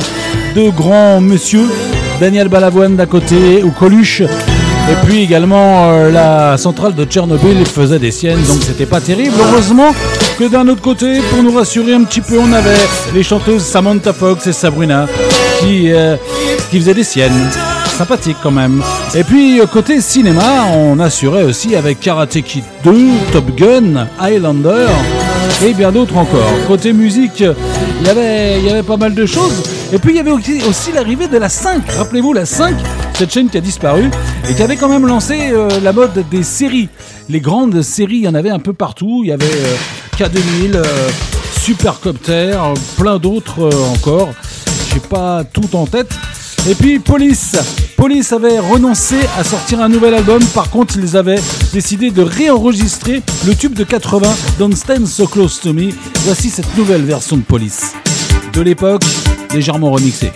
[0.56, 1.66] de grands monsieur
[2.20, 4.22] Daniel Balavoine d'à côté ou Coluche.
[4.22, 9.34] Et puis également euh, la centrale de Tchernobyl faisait des siennes donc c'était pas terrible.
[9.38, 9.94] Heureusement
[10.38, 12.70] que d'un autre côté pour nous rassurer un petit peu on avait
[13.12, 15.06] les chanteuses Samantha Fox et Sabrina
[15.60, 16.16] qui, euh,
[16.70, 17.50] qui faisaient des siennes
[18.00, 18.82] sympathique quand même.
[19.14, 22.94] Et puis euh, côté cinéma, on assurait aussi avec Karate Kid 2,
[23.30, 24.86] Top Gun, Highlander
[25.62, 26.50] et bien d'autres encore.
[26.66, 29.62] Côté musique, il y avait, il y avait pas mal de choses.
[29.92, 31.82] Et puis il y avait aussi, l'arrivée de la 5.
[31.90, 32.74] Rappelez-vous la 5,
[33.18, 34.10] cette chaîne qui a disparu
[34.48, 36.88] et qui avait quand même lancé euh, la mode des séries.
[37.28, 39.20] Les grandes séries, il y en avait un peu partout.
[39.24, 39.76] Il y avait euh,
[40.16, 40.84] K2000, euh,
[41.60, 42.56] Supercopter,
[42.96, 44.30] plein d'autres encore.
[44.94, 46.14] J'ai pas tout en tête.
[46.66, 47.56] Et puis Police.
[48.00, 50.42] Police avait renoncé à sortir un nouvel album.
[50.54, 51.38] Par contre, ils avaient
[51.74, 54.26] décidé de réenregistrer le tube de 80
[54.58, 55.90] Don't Stand So Close to Me.
[56.20, 57.92] Voici cette nouvelle version de Police.
[58.54, 59.02] De l'époque,
[59.52, 60.32] légèrement remixée.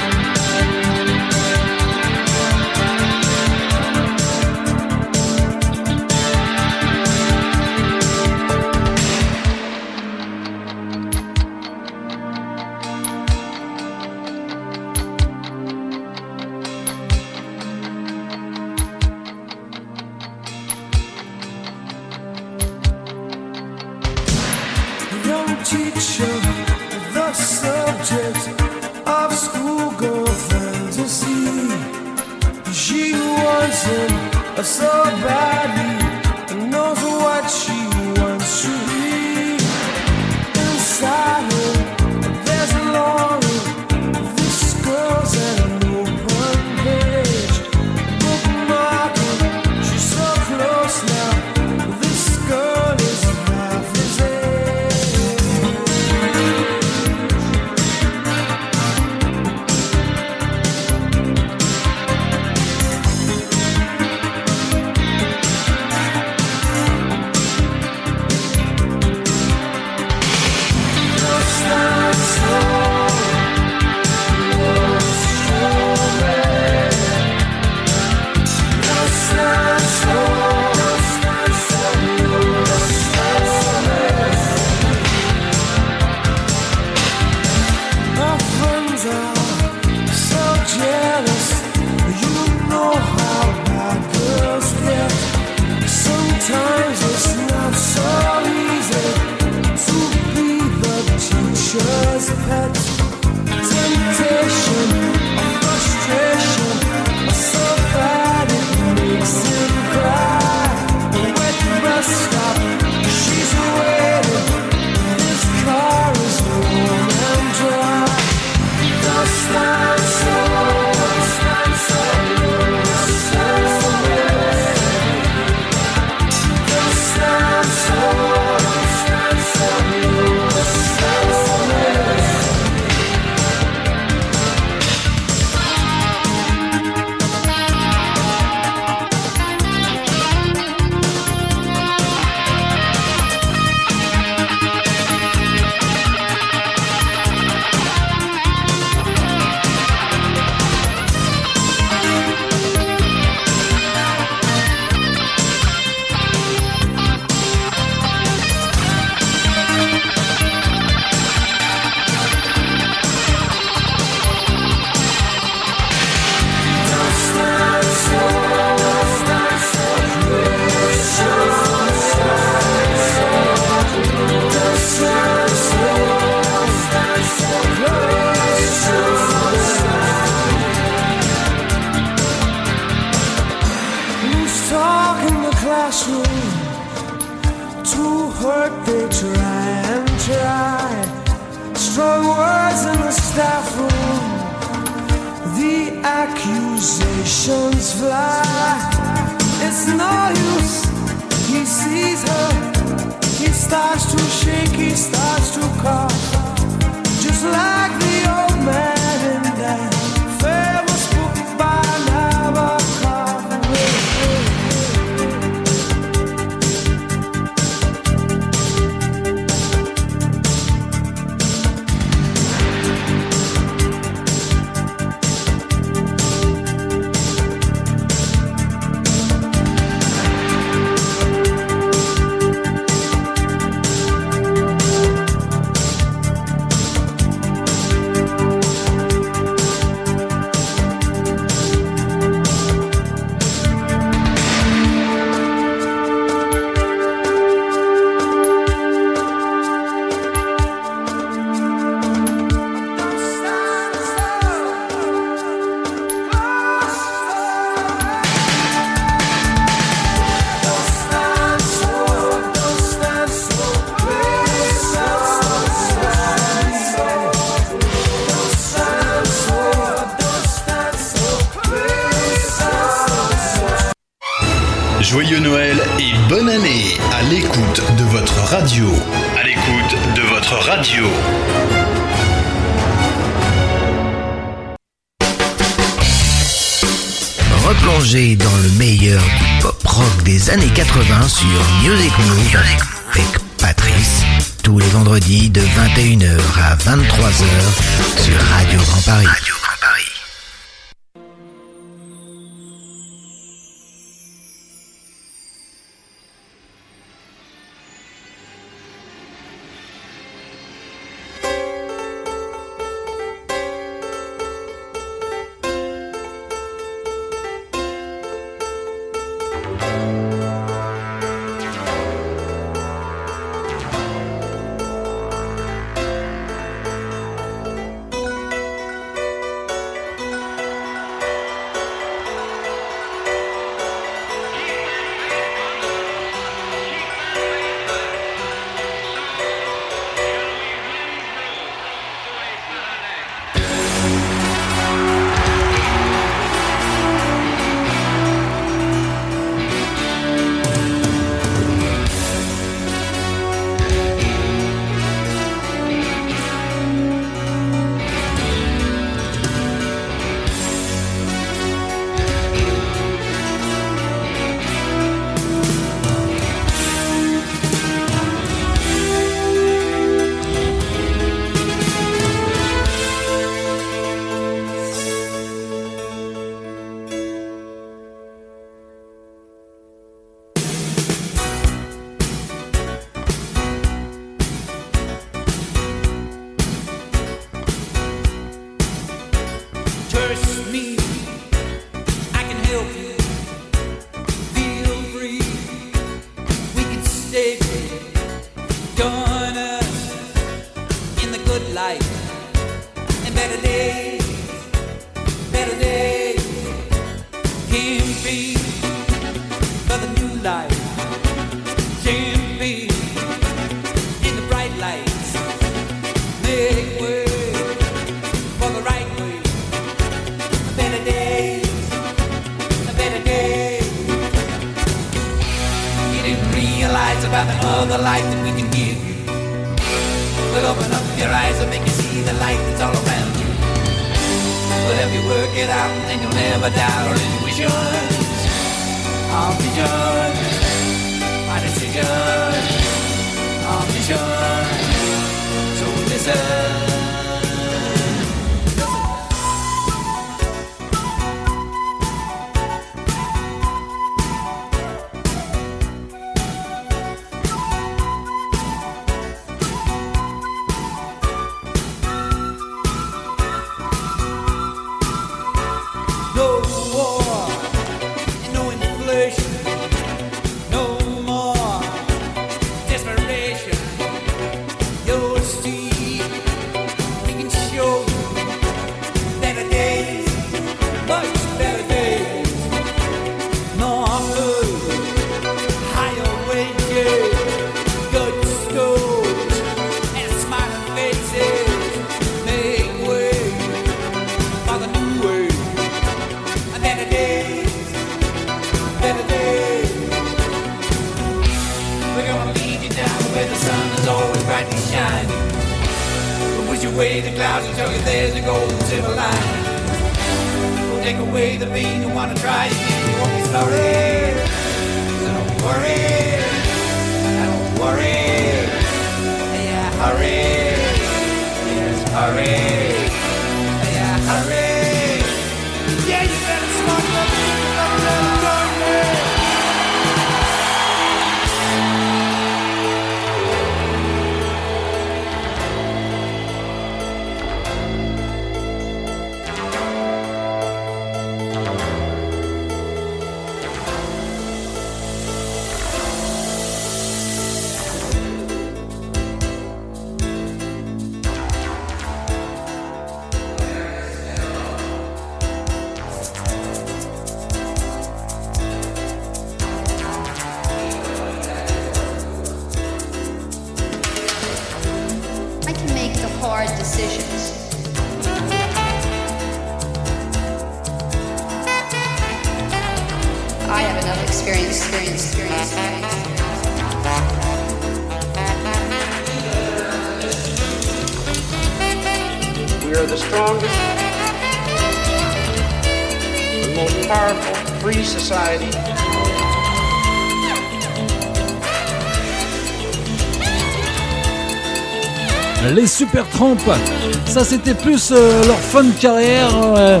[597.26, 600.00] Ça c'était plus euh, leur de carrière euh,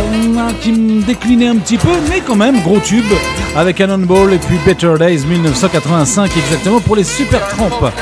[0.00, 3.04] euh, qui me déclinait un petit peu, mais quand même gros tube
[3.54, 7.92] avec Cannonball et puis Better Days 1985 exactement pour les Super Tramp.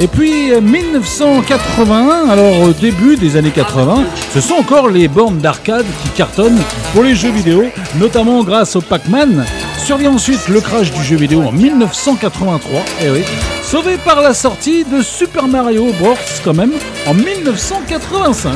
[0.00, 4.04] Et puis euh, 1981, alors au début des années 80,
[4.34, 6.60] ce sont encore les bornes d'arcade qui cartonnent
[6.92, 7.66] pour les jeux vidéo,
[8.00, 9.44] notamment grâce au Pac-Man.
[9.78, 13.22] Survient ensuite le crash du jeu vidéo en 1983, et oui,
[13.62, 16.72] sauvé par la sortie de Super Mario Bros quand même
[17.06, 18.52] en 1985.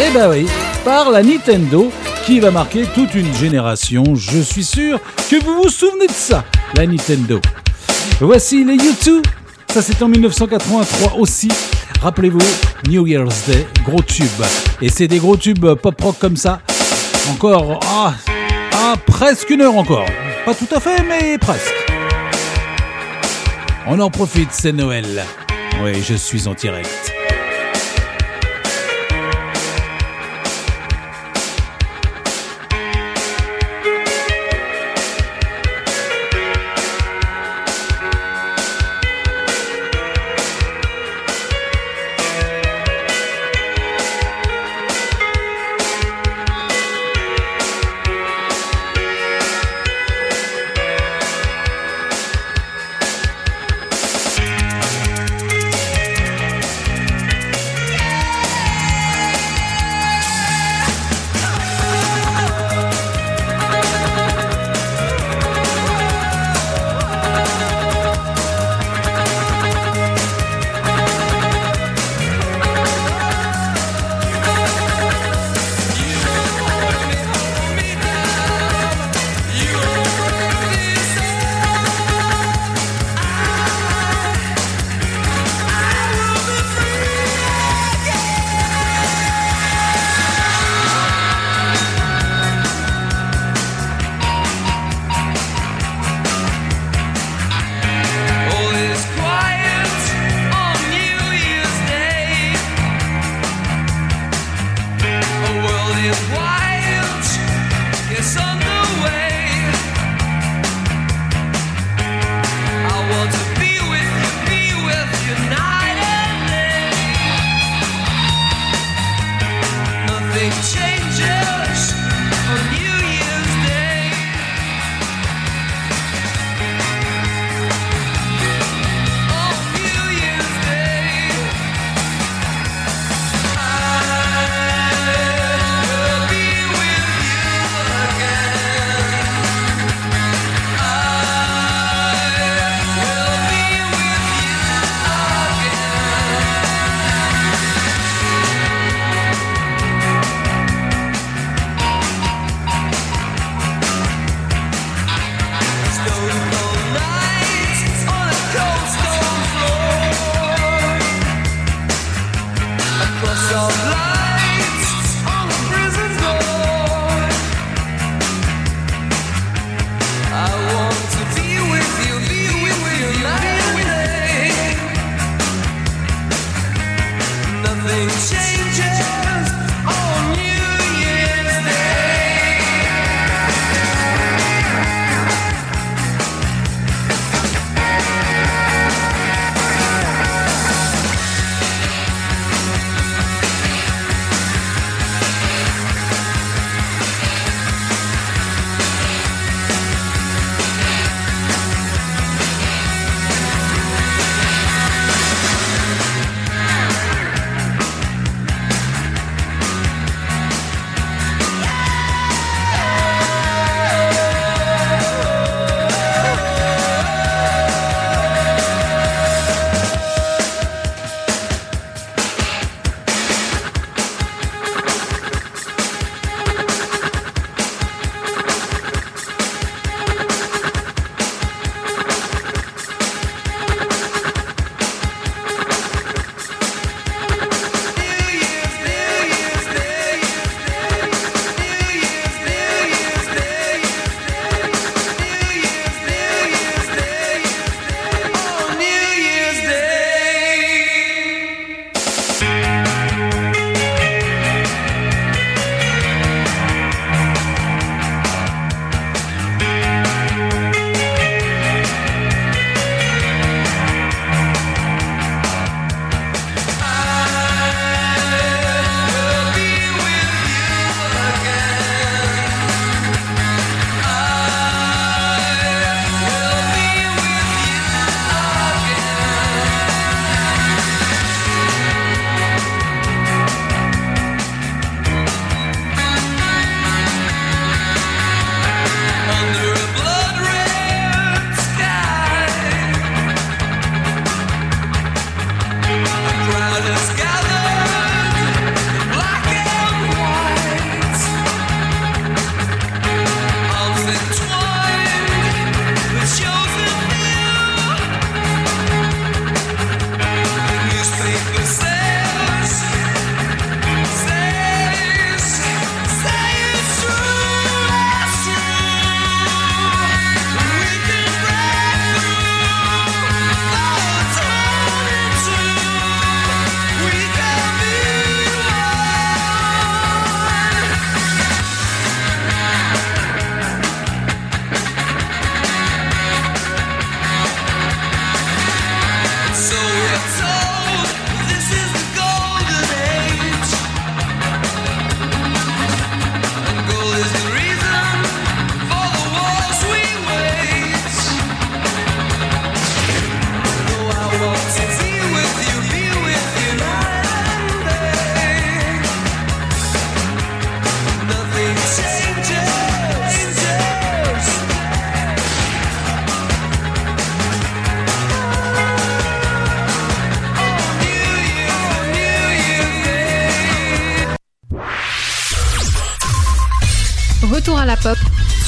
[0.00, 0.46] Et bah oui,
[0.84, 1.90] par la Nintendo
[2.24, 4.14] qui va marquer toute une génération.
[4.14, 5.00] Je suis sûr
[5.30, 6.44] que vous vous souvenez de ça,
[6.74, 7.40] la Nintendo.
[8.20, 9.24] Voici les U2.
[9.68, 11.48] Ça c'est en 1983 aussi.
[12.00, 12.38] Rappelez-vous,
[12.88, 14.26] New Year's Day, gros tube.
[14.80, 16.60] Et c'est des gros tubes pop rock comme ça.
[17.30, 18.14] Encore, ah,
[18.72, 20.06] ah, presque une heure encore.
[20.44, 21.74] Pas tout à fait, mais presque.
[23.86, 25.24] On en profite, c'est Noël.
[25.82, 27.17] Oui, je suis en direct.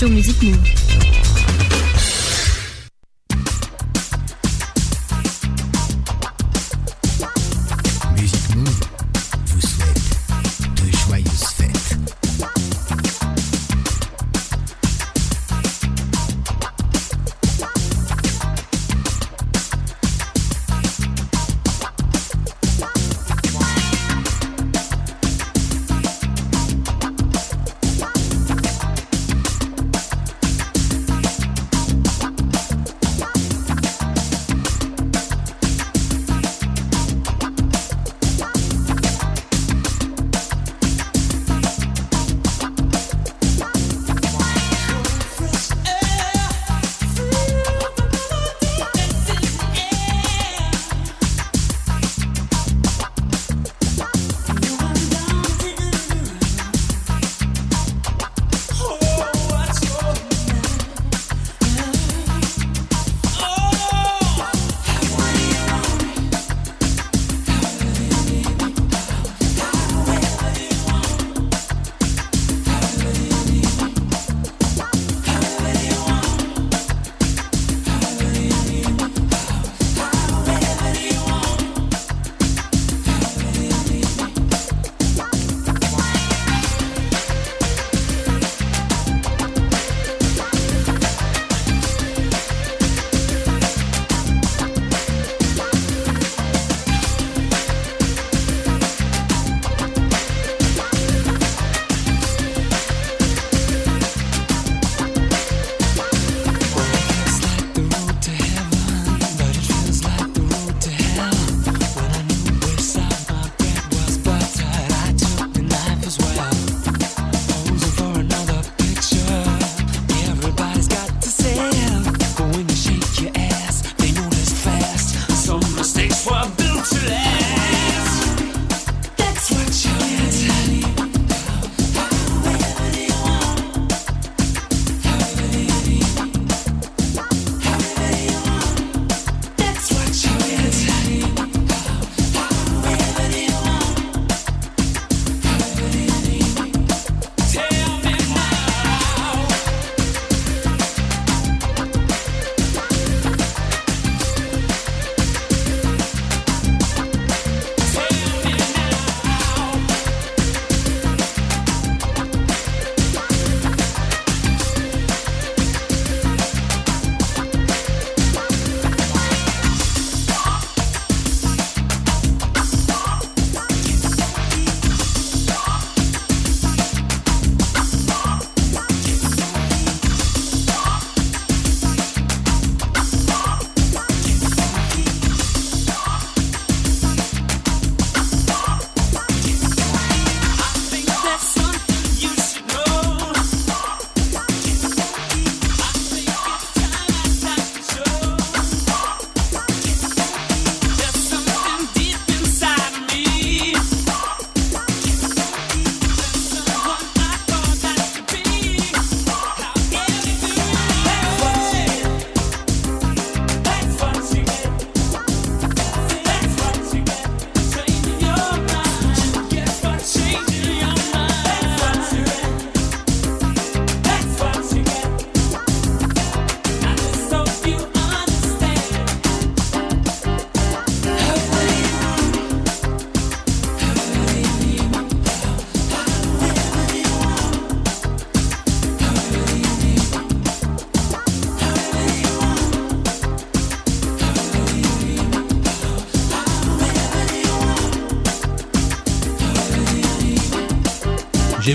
[0.00, 0.89] Sur Musique Move.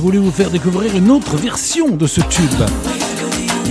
[0.05, 2.61] Voulu vous faire découvrir une autre version de ce tube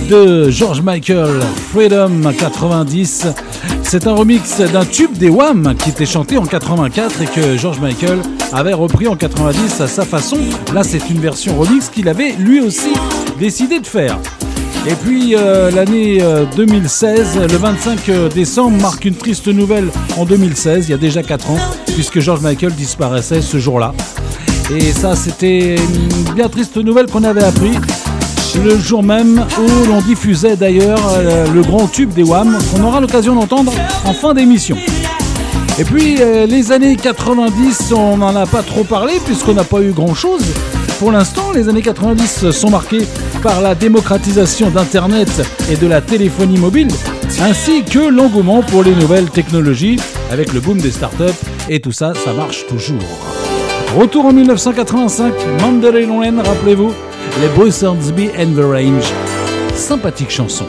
[0.09, 1.39] de George Michael,
[1.71, 3.27] Freedom 90.
[3.83, 7.79] C'est un remix d'un tube des Wham qui était chanté en 84 et que George
[7.79, 8.19] Michael
[8.51, 10.35] avait repris en 90 à sa façon.
[10.73, 12.91] Là, c'est une version remix qu'il avait lui aussi
[13.39, 14.19] décidé de faire.
[14.85, 19.87] Et puis euh, l'année euh, 2016, le 25 décembre, marque une triste nouvelle
[20.17, 21.59] en 2016, il y a déjà 4 ans,
[21.93, 23.93] puisque George Michael disparaissait ce jour-là.
[24.71, 27.71] Et ça, c'était une bien triste nouvelle qu'on avait appris
[28.63, 33.01] le jour même où l'on diffusait d'ailleurs euh, le grand tube des Wam qu'on aura
[33.01, 33.73] l'occasion d'entendre
[34.05, 34.77] en fin d'émission.
[35.77, 39.81] Et puis euh, les années 90, on n'en a pas trop parlé puisqu'on n'a pas
[39.81, 40.43] eu grand-chose.
[40.99, 43.05] Pour l'instant, les années 90 sont marquées
[43.43, 45.29] par la démocratisation d'Internet
[45.69, 46.87] et de la téléphonie mobile,
[47.41, 49.99] ainsi que l'engouement pour les nouvelles technologies
[50.31, 51.23] avec le boom des startups.
[51.69, 53.44] Et tout ça, ça marche toujours.
[53.97, 56.93] Retour en 1985, Mandalay Lane, rappelez-vous,
[57.41, 59.05] les Boy Soundsby and the Range.
[59.73, 60.65] Sympathique chanson.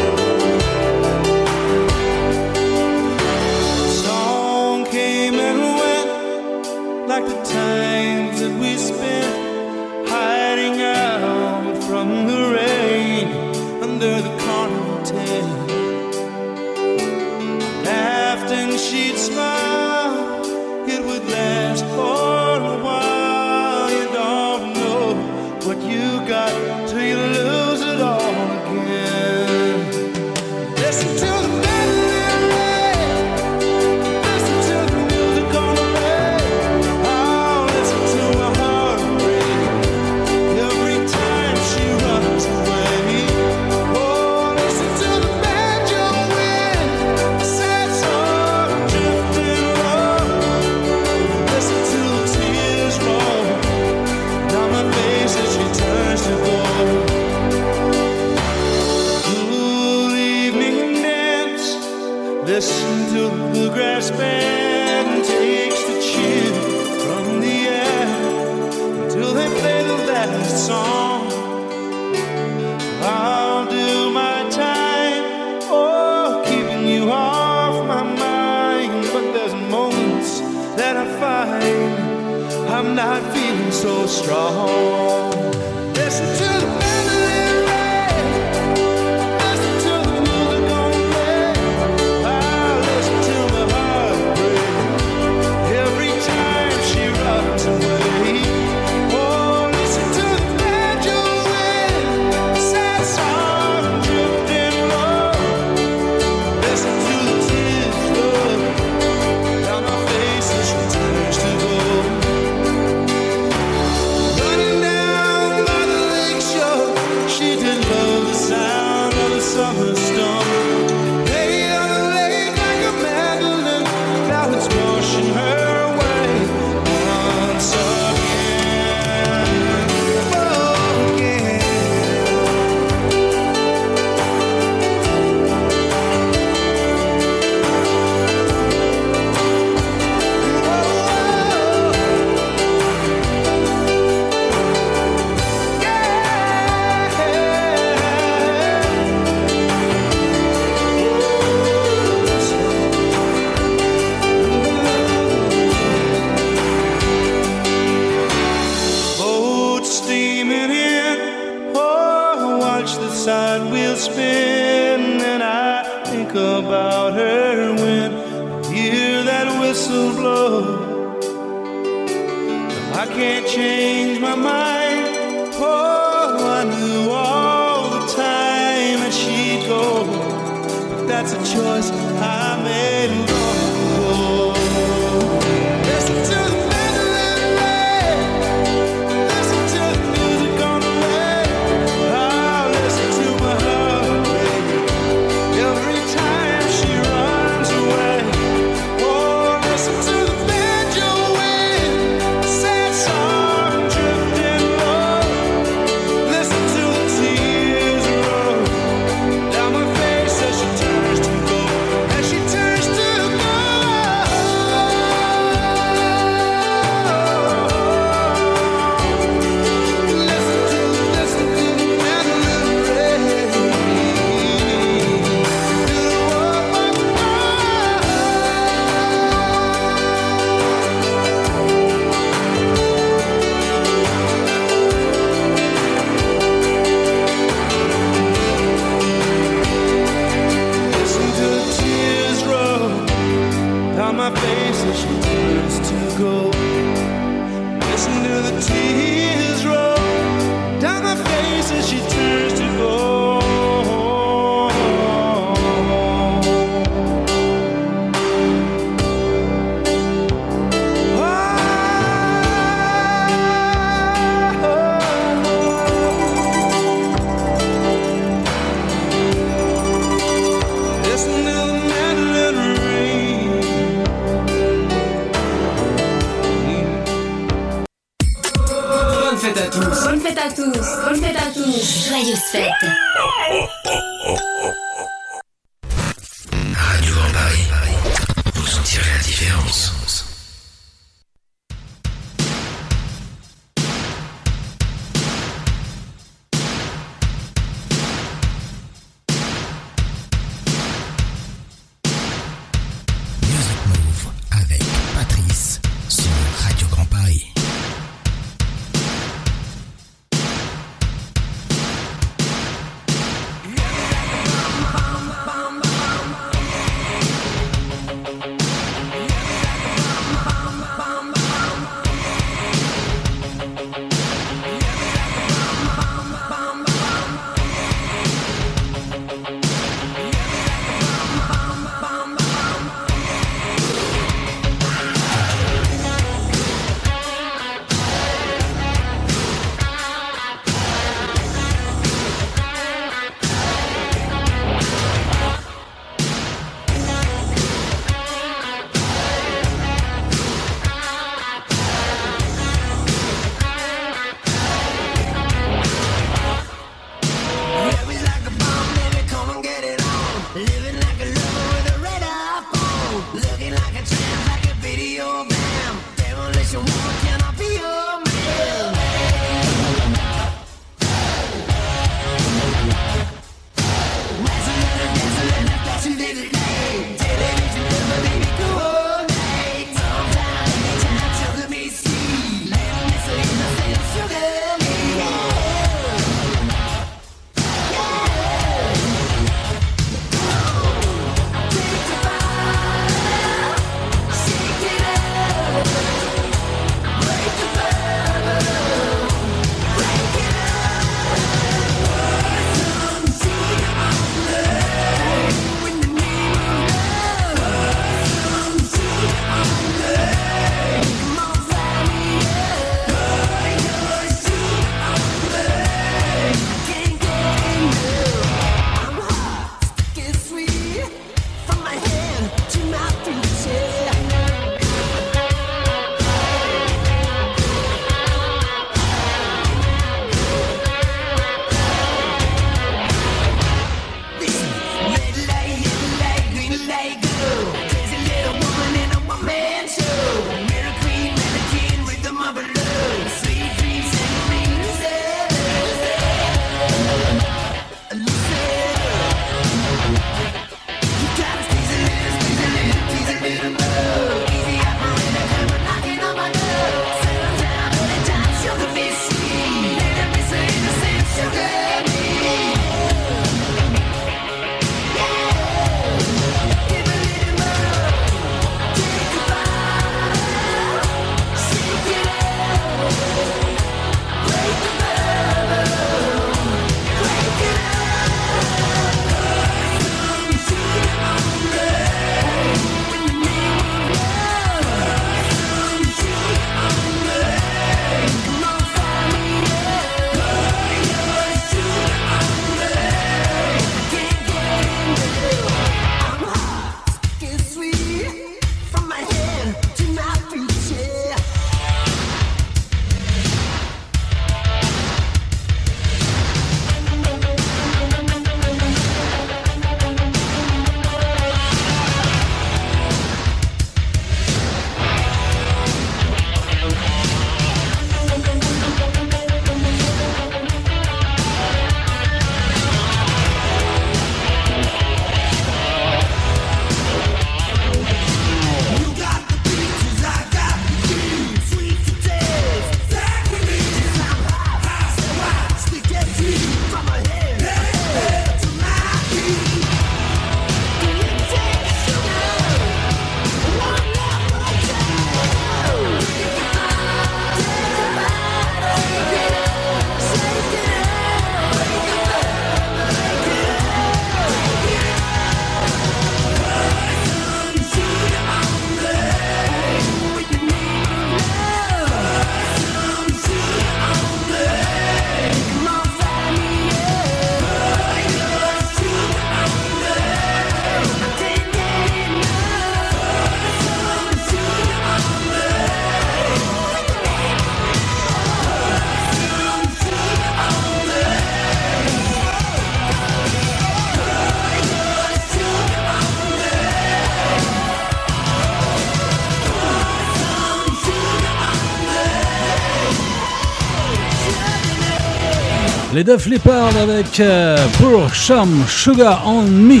[596.20, 600.00] Les Def Leppard avec euh, Pour Some Sugar on Me.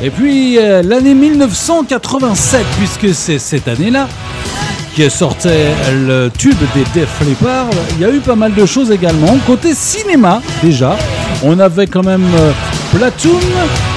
[0.00, 4.08] Et puis euh, l'année 1987, puisque c'est cette année-là
[4.96, 8.90] que sortait le tube des Def Leppard, il y a eu pas mal de choses
[8.90, 9.36] également.
[9.46, 10.96] Côté cinéma, déjà,
[11.44, 12.52] on avait quand même euh,
[12.96, 13.38] Platoon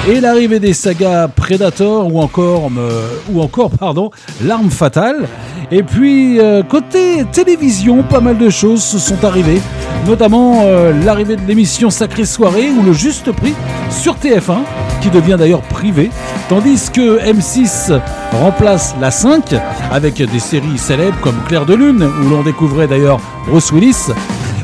[0.08, 4.08] et l'arrivée des sagas Predator ou encore, euh,
[4.44, 5.26] L'arme fatale.
[5.72, 9.60] Et puis euh, côté télévision, pas mal de choses se sont arrivées,
[10.06, 13.54] notamment euh, l'arrivée de l'émission Sacrée Soirée ou le Juste Prix
[13.90, 14.58] sur TF1,
[15.00, 16.10] qui devient d'ailleurs privé,
[16.48, 18.00] tandis que M6
[18.32, 19.54] remplace la 5
[19.90, 23.18] avec des séries célèbres comme Claire de Lune, où l'on découvrait d'ailleurs
[23.48, 24.12] Bruce Willis,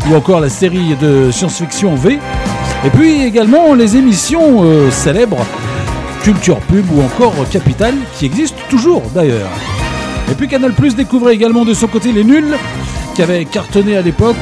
[0.09, 2.19] ou encore la série de science-fiction V,
[2.85, 5.45] et puis également les émissions euh, célèbres
[6.23, 9.51] Culture Pub ou encore Capital, qui existent toujours d'ailleurs.
[10.31, 12.57] Et puis Canal Plus découvrait également de son côté Les Nuls,
[13.15, 14.37] qui avait cartonné à l'époque.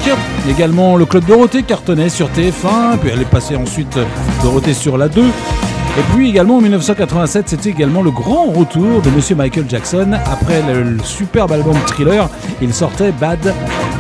[0.48, 3.98] Également le Club Dorothée cartonnait sur TF1, puis elle est passée ensuite
[4.42, 5.22] Dorothée sur la 2.
[5.22, 10.12] Et puis également en 1987, c'était également le grand retour de Monsieur Michael Jackson.
[10.30, 12.28] Après le superbe album Thriller,
[12.60, 13.54] il sortait Bad,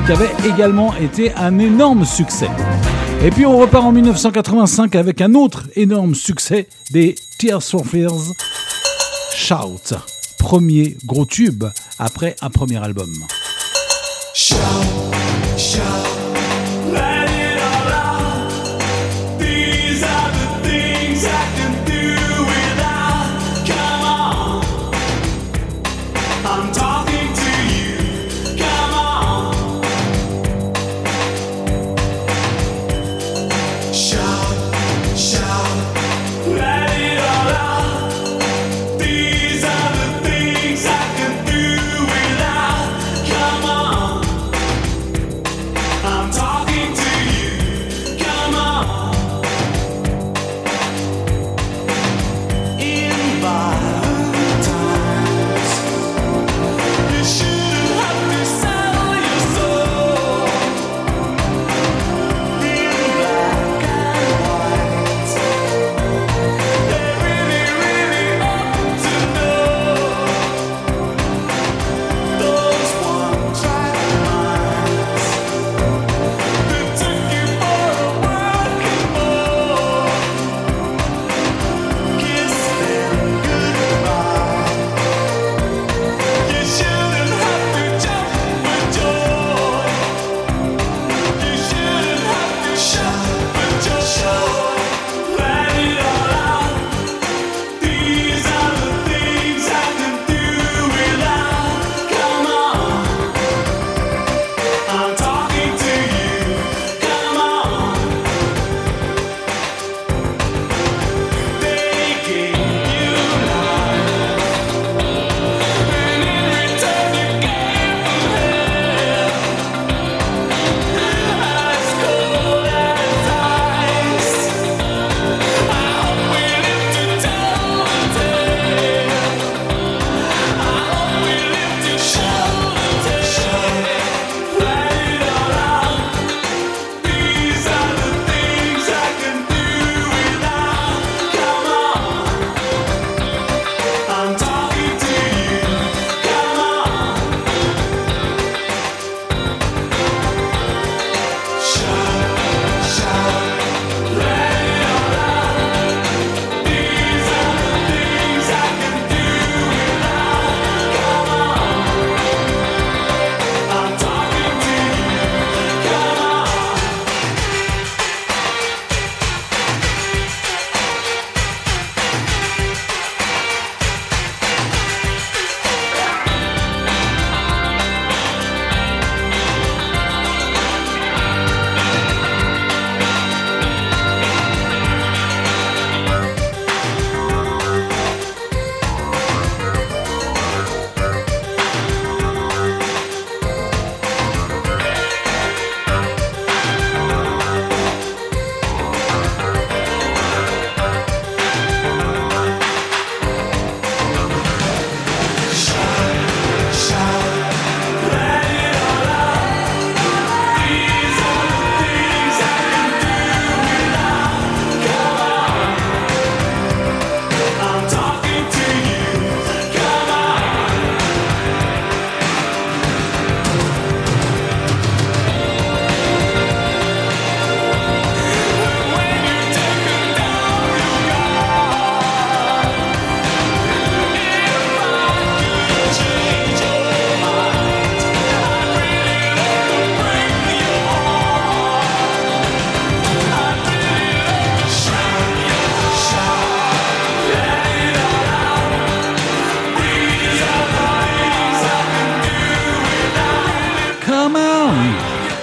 [0.06, 2.48] qui avait également été un énorme succès.
[3.22, 8.32] Et puis on repart en 1985 avec un autre énorme succès des Tears for Fears,
[9.34, 9.94] Shout.
[10.38, 11.64] Premier gros tube
[11.98, 13.12] après un premier album.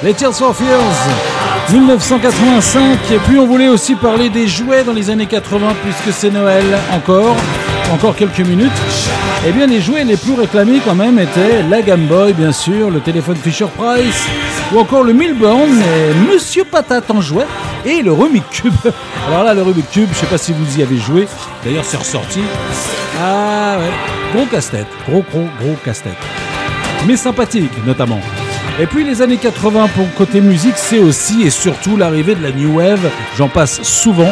[0.07, 3.11] Les Tears for Fears, 1985.
[3.11, 6.63] Et puis on voulait aussi parler des jouets dans les années 80 puisque c'est Noël
[6.93, 7.35] encore,
[7.91, 8.71] encore quelques minutes.
[9.45, 12.89] Eh bien les jouets les plus réclamés quand même étaient la Game Boy bien sûr,
[12.89, 14.23] le téléphone Fisher Price
[14.73, 15.69] ou encore le Milburn
[16.31, 17.47] Monsieur Patate en jouet
[17.85, 18.73] et le Rubik's Cube.
[19.27, 21.27] Alors là le Rubik's Cube, je sais pas si vous y avez joué,
[21.65, 22.39] d'ailleurs c'est ressorti.
[23.21, 23.91] Ah ouais,
[24.33, 26.13] gros casse-tête, gros gros gros casse-tête
[27.05, 28.21] mais sympathique notamment.
[28.79, 32.51] Et puis les années 80 pour côté musique, c'est aussi et surtout l'arrivée de la
[32.51, 34.31] new wave, j'en passe souvent,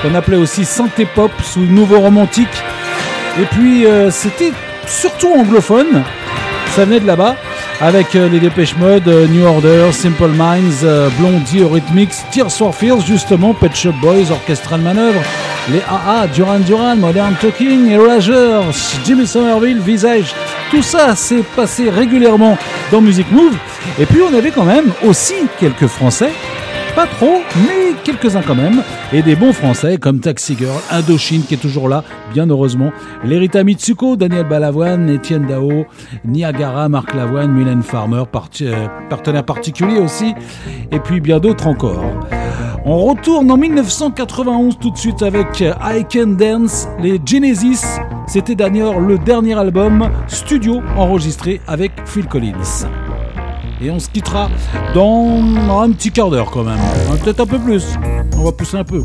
[0.00, 2.62] qu'on appelait aussi synthé pop sous nouveau romantique.
[3.40, 4.52] Et puis euh, c'était
[4.86, 6.04] surtout anglophone,
[6.76, 7.34] ça venait de là-bas.
[7.80, 10.86] Avec euh, les Dépêche Mode, euh, New Order, Simple Minds,
[11.18, 15.20] Blondie, Eurythmics, Tears for Fears justement, Pet Shop Boys, Orchestral Manœuvre,
[15.72, 18.64] les AA, Duran Duran, Modern Talking, Erasure,
[19.04, 20.32] Jimmy Somerville, Visage,
[20.70, 22.56] tout ça s'est passé régulièrement
[22.92, 23.56] dans Music Move.
[23.98, 26.30] Et puis on avait quand même aussi quelques Français,
[26.94, 28.82] pas trop, mais quelques-uns quand même,
[29.12, 32.92] et des bons Français comme Taxi Girl, Indochine qui est toujours là, bien heureusement,
[33.24, 35.86] Lerita Mitsuko, Daniel Balavoine, Étienne Dao,
[36.24, 38.22] Niagara, Marc Lavoine, Mylène Farmer,
[38.62, 40.34] euh, partenaire particulier aussi,
[40.92, 42.04] et puis bien d'autres encore.
[42.84, 47.82] On retourne en 1991 tout de suite avec I Can Dance, les Genesis.
[48.26, 52.86] C'était d'ailleurs le dernier album studio enregistré avec Phil Collins.
[53.82, 54.48] Et on se quittera
[54.94, 55.42] dans
[55.82, 56.78] un petit quart d'heure quand même.
[56.78, 57.98] Hein, Peut-être un peu plus.
[58.38, 59.04] On va pousser un peu.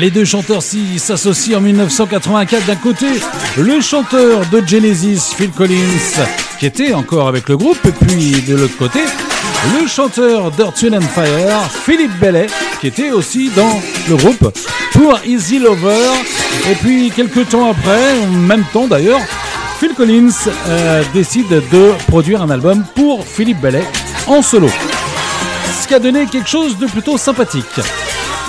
[0.00, 2.64] Les deux chanteurs s'associent en 1984.
[2.64, 3.04] D'un côté,
[3.58, 6.24] le chanteur de Genesis, Phil Collins,
[6.58, 9.00] qui était encore avec le groupe, et puis de l'autre côté,
[9.78, 12.46] le chanteur d'Earth, and Fire, Philippe Bellet,
[12.80, 14.50] qui était aussi dans le groupe
[14.92, 16.08] pour Easy Lover.
[16.70, 19.20] Et puis quelques temps après, en même temps d'ailleurs,
[19.80, 20.30] Phil Collins
[20.66, 23.84] euh, décide de produire un album pour Philippe Bellet
[24.26, 24.70] en solo.
[25.82, 27.80] Ce qui a donné quelque chose de plutôt sympathique.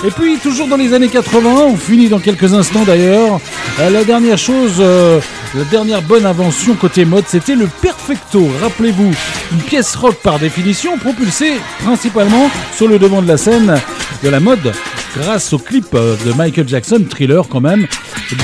[0.04, 3.40] Et puis, toujours dans les années 80, on finit dans quelques instants d'ailleurs,
[3.78, 5.20] euh, la dernière chose, euh,
[5.54, 8.48] la dernière bonne invention côté mode, c'était le Perfecto.
[8.60, 9.12] Rappelez-vous,
[9.52, 13.80] une pièce rock par définition, propulsée principalement sur le devant de la scène
[14.24, 14.72] de la mode,
[15.16, 17.86] grâce au clip euh, de Michael Jackson, Thriller quand même.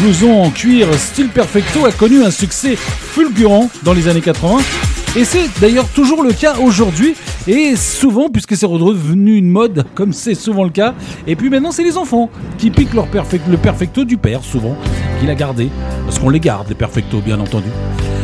[0.00, 4.58] Blouson en cuir style Perfecto a connu un succès fulgurant dans les années 80.
[5.16, 7.14] Et c'est d'ailleurs toujours le cas aujourd'hui,
[7.46, 10.94] et souvent, puisque c'est redevenu une mode, comme c'est souvent le cas.
[11.26, 13.06] Et puis maintenant, c'est les enfants qui piquent leur
[13.48, 14.76] le perfecto du père, souvent,
[15.20, 15.70] qu'il a gardé.
[16.04, 17.68] Parce qu'on les garde, les perfectos, bien entendu.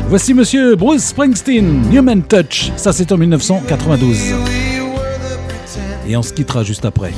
[0.09, 2.71] Voici monsieur Bruce Springsteen, Human Touch.
[2.77, 4.19] Ça, c'est en 1992.
[6.07, 7.13] Et on se quittera juste après.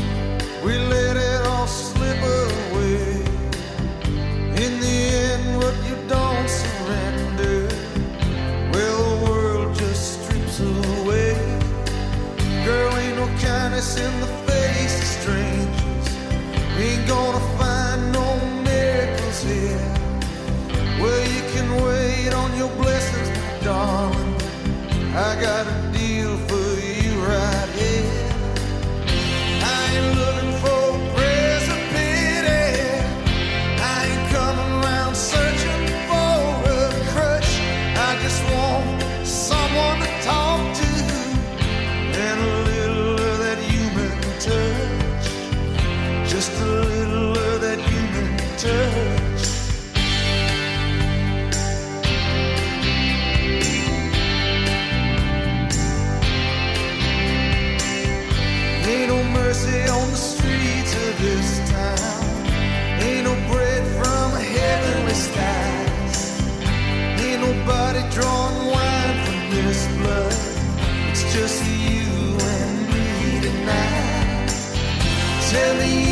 [75.48, 76.05] Tell me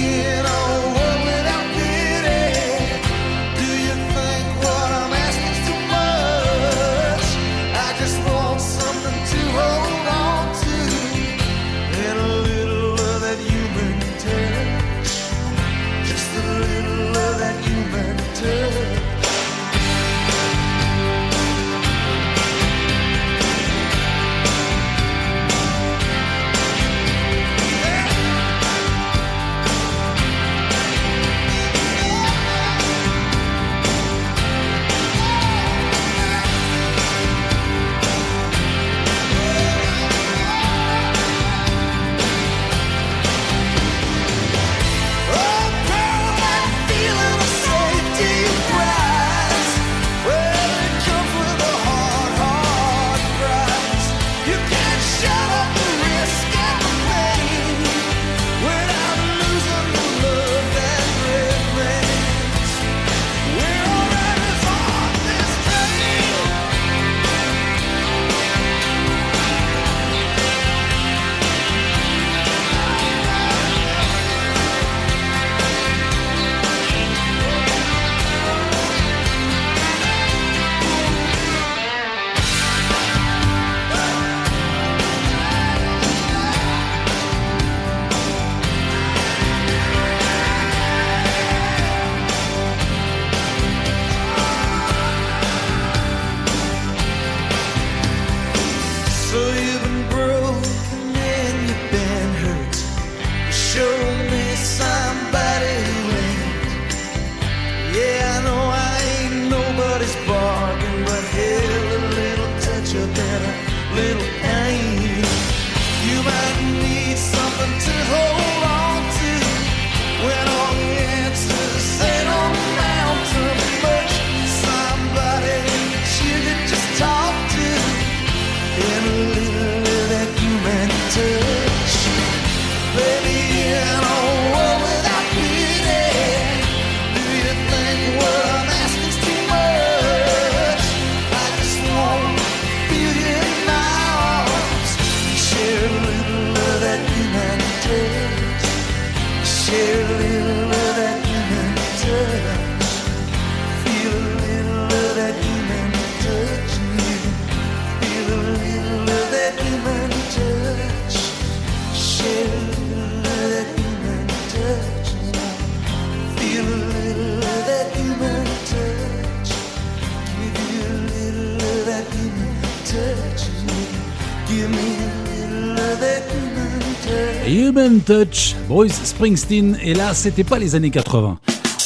[178.05, 178.55] touch.
[178.69, 181.39] Bruce Springsteen, et là, c'était pas les années 80.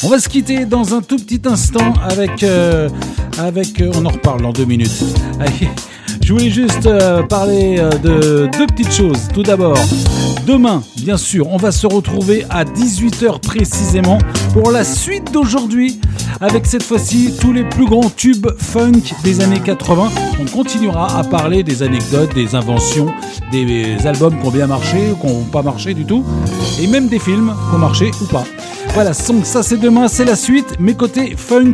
[0.03, 2.43] On va se quitter dans un tout petit instant avec.
[2.43, 2.89] euh,
[3.37, 5.03] avec euh, on en reparle dans deux minutes.
[6.23, 9.27] Je voulais juste euh, parler de deux petites choses.
[9.33, 9.77] Tout d'abord,
[10.45, 14.19] demain, bien sûr, on va se retrouver à 18h précisément
[14.53, 15.99] pour la suite d'aujourd'hui.
[16.41, 20.09] Avec cette fois-ci tous les plus grands tubes funk des années 80.
[20.39, 23.07] On continuera à parler des anecdotes, des inventions,
[23.51, 26.23] des albums qui ont bien marché ou qui n'ont pas marché du tout.
[26.81, 28.45] Et même des films qui ont marché ou pas.
[28.93, 30.79] Voilà, donc ça c'est demain, c'est la suite.
[30.79, 31.73] Mes côtés funk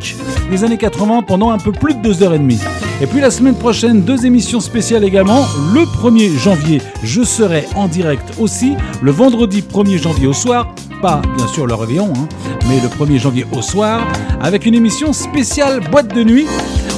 [0.49, 2.59] des années 80 pendant un peu plus de 2h30.
[3.01, 5.45] Et puis la semaine prochaine, deux émissions spéciales également.
[5.73, 8.73] Le 1er janvier, je serai en direct aussi.
[9.01, 10.73] Le vendredi 1er janvier au soir,
[11.05, 12.27] bien sûr le réveillon, hein,
[12.67, 14.01] mais le 1er janvier au soir,
[14.41, 16.47] avec une émission spéciale boîte de nuit.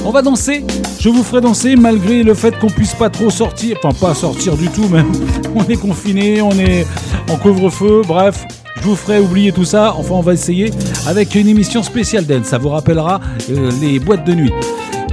[0.04, 0.64] On va danser,
[0.98, 4.56] je vous ferai danser malgré le fait qu'on puisse pas trop sortir, enfin pas sortir
[4.56, 5.12] du tout même.
[5.54, 6.86] On est confiné, on est
[7.30, 8.46] en couvre-feu, bref.
[8.76, 10.70] Je vous ferai oublier tout ça, enfin on va essayer
[11.06, 12.46] avec une émission spéciale dance.
[12.46, 13.20] Ça vous rappellera
[13.50, 14.52] euh, les boîtes de nuit.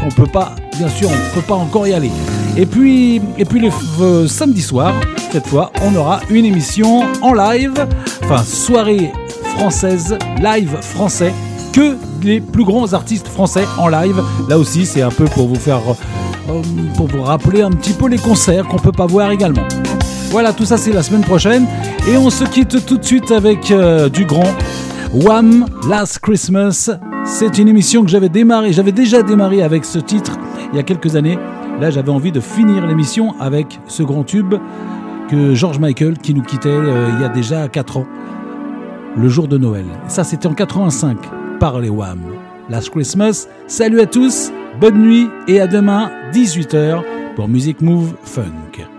[0.06, 2.12] On peut pas, bien sûr, on peut pas encore y aller.
[2.58, 3.70] Et puis, et puis le
[4.02, 4.94] euh, samedi soir,
[5.32, 7.74] cette fois, on aura une émission en live,
[8.26, 9.12] enfin soirée
[9.56, 11.32] française, live français,
[11.72, 14.22] que les plus grands artistes français en live.
[14.50, 15.82] Là aussi, c'est un peu pour vous faire,
[16.50, 16.62] euh,
[16.96, 19.68] pour vous rappeler un petit peu les concerts qu'on peut pas voir également.
[20.32, 21.68] Voilà, tout ça c'est la semaine prochaine.
[22.10, 24.54] Et on se quitte tout de suite avec euh, du grand
[25.14, 25.66] Wham!
[25.88, 26.90] Last Christmas.
[27.26, 30.38] C'est une émission que j'avais démarré, j'avais déjà démarré avec ce titre
[30.72, 31.38] il y a quelques années.
[31.80, 34.56] Là, j'avais envie de finir l'émission avec ce grand tube
[35.54, 38.08] George Michael qui nous quittait euh, il y a déjà 4 ans,
[39.18, 39.86] le jour de Noël.
[40.08, 41.18] Ça, c'était en 85
[41.60, 42.22] par les Wham!
[42.70, 43.48] Last Christmas.
[43.68, 47.04] Salut à tous, bonne nuit et à demain 18h
[47.36, 48.95] pour Music Move Funk.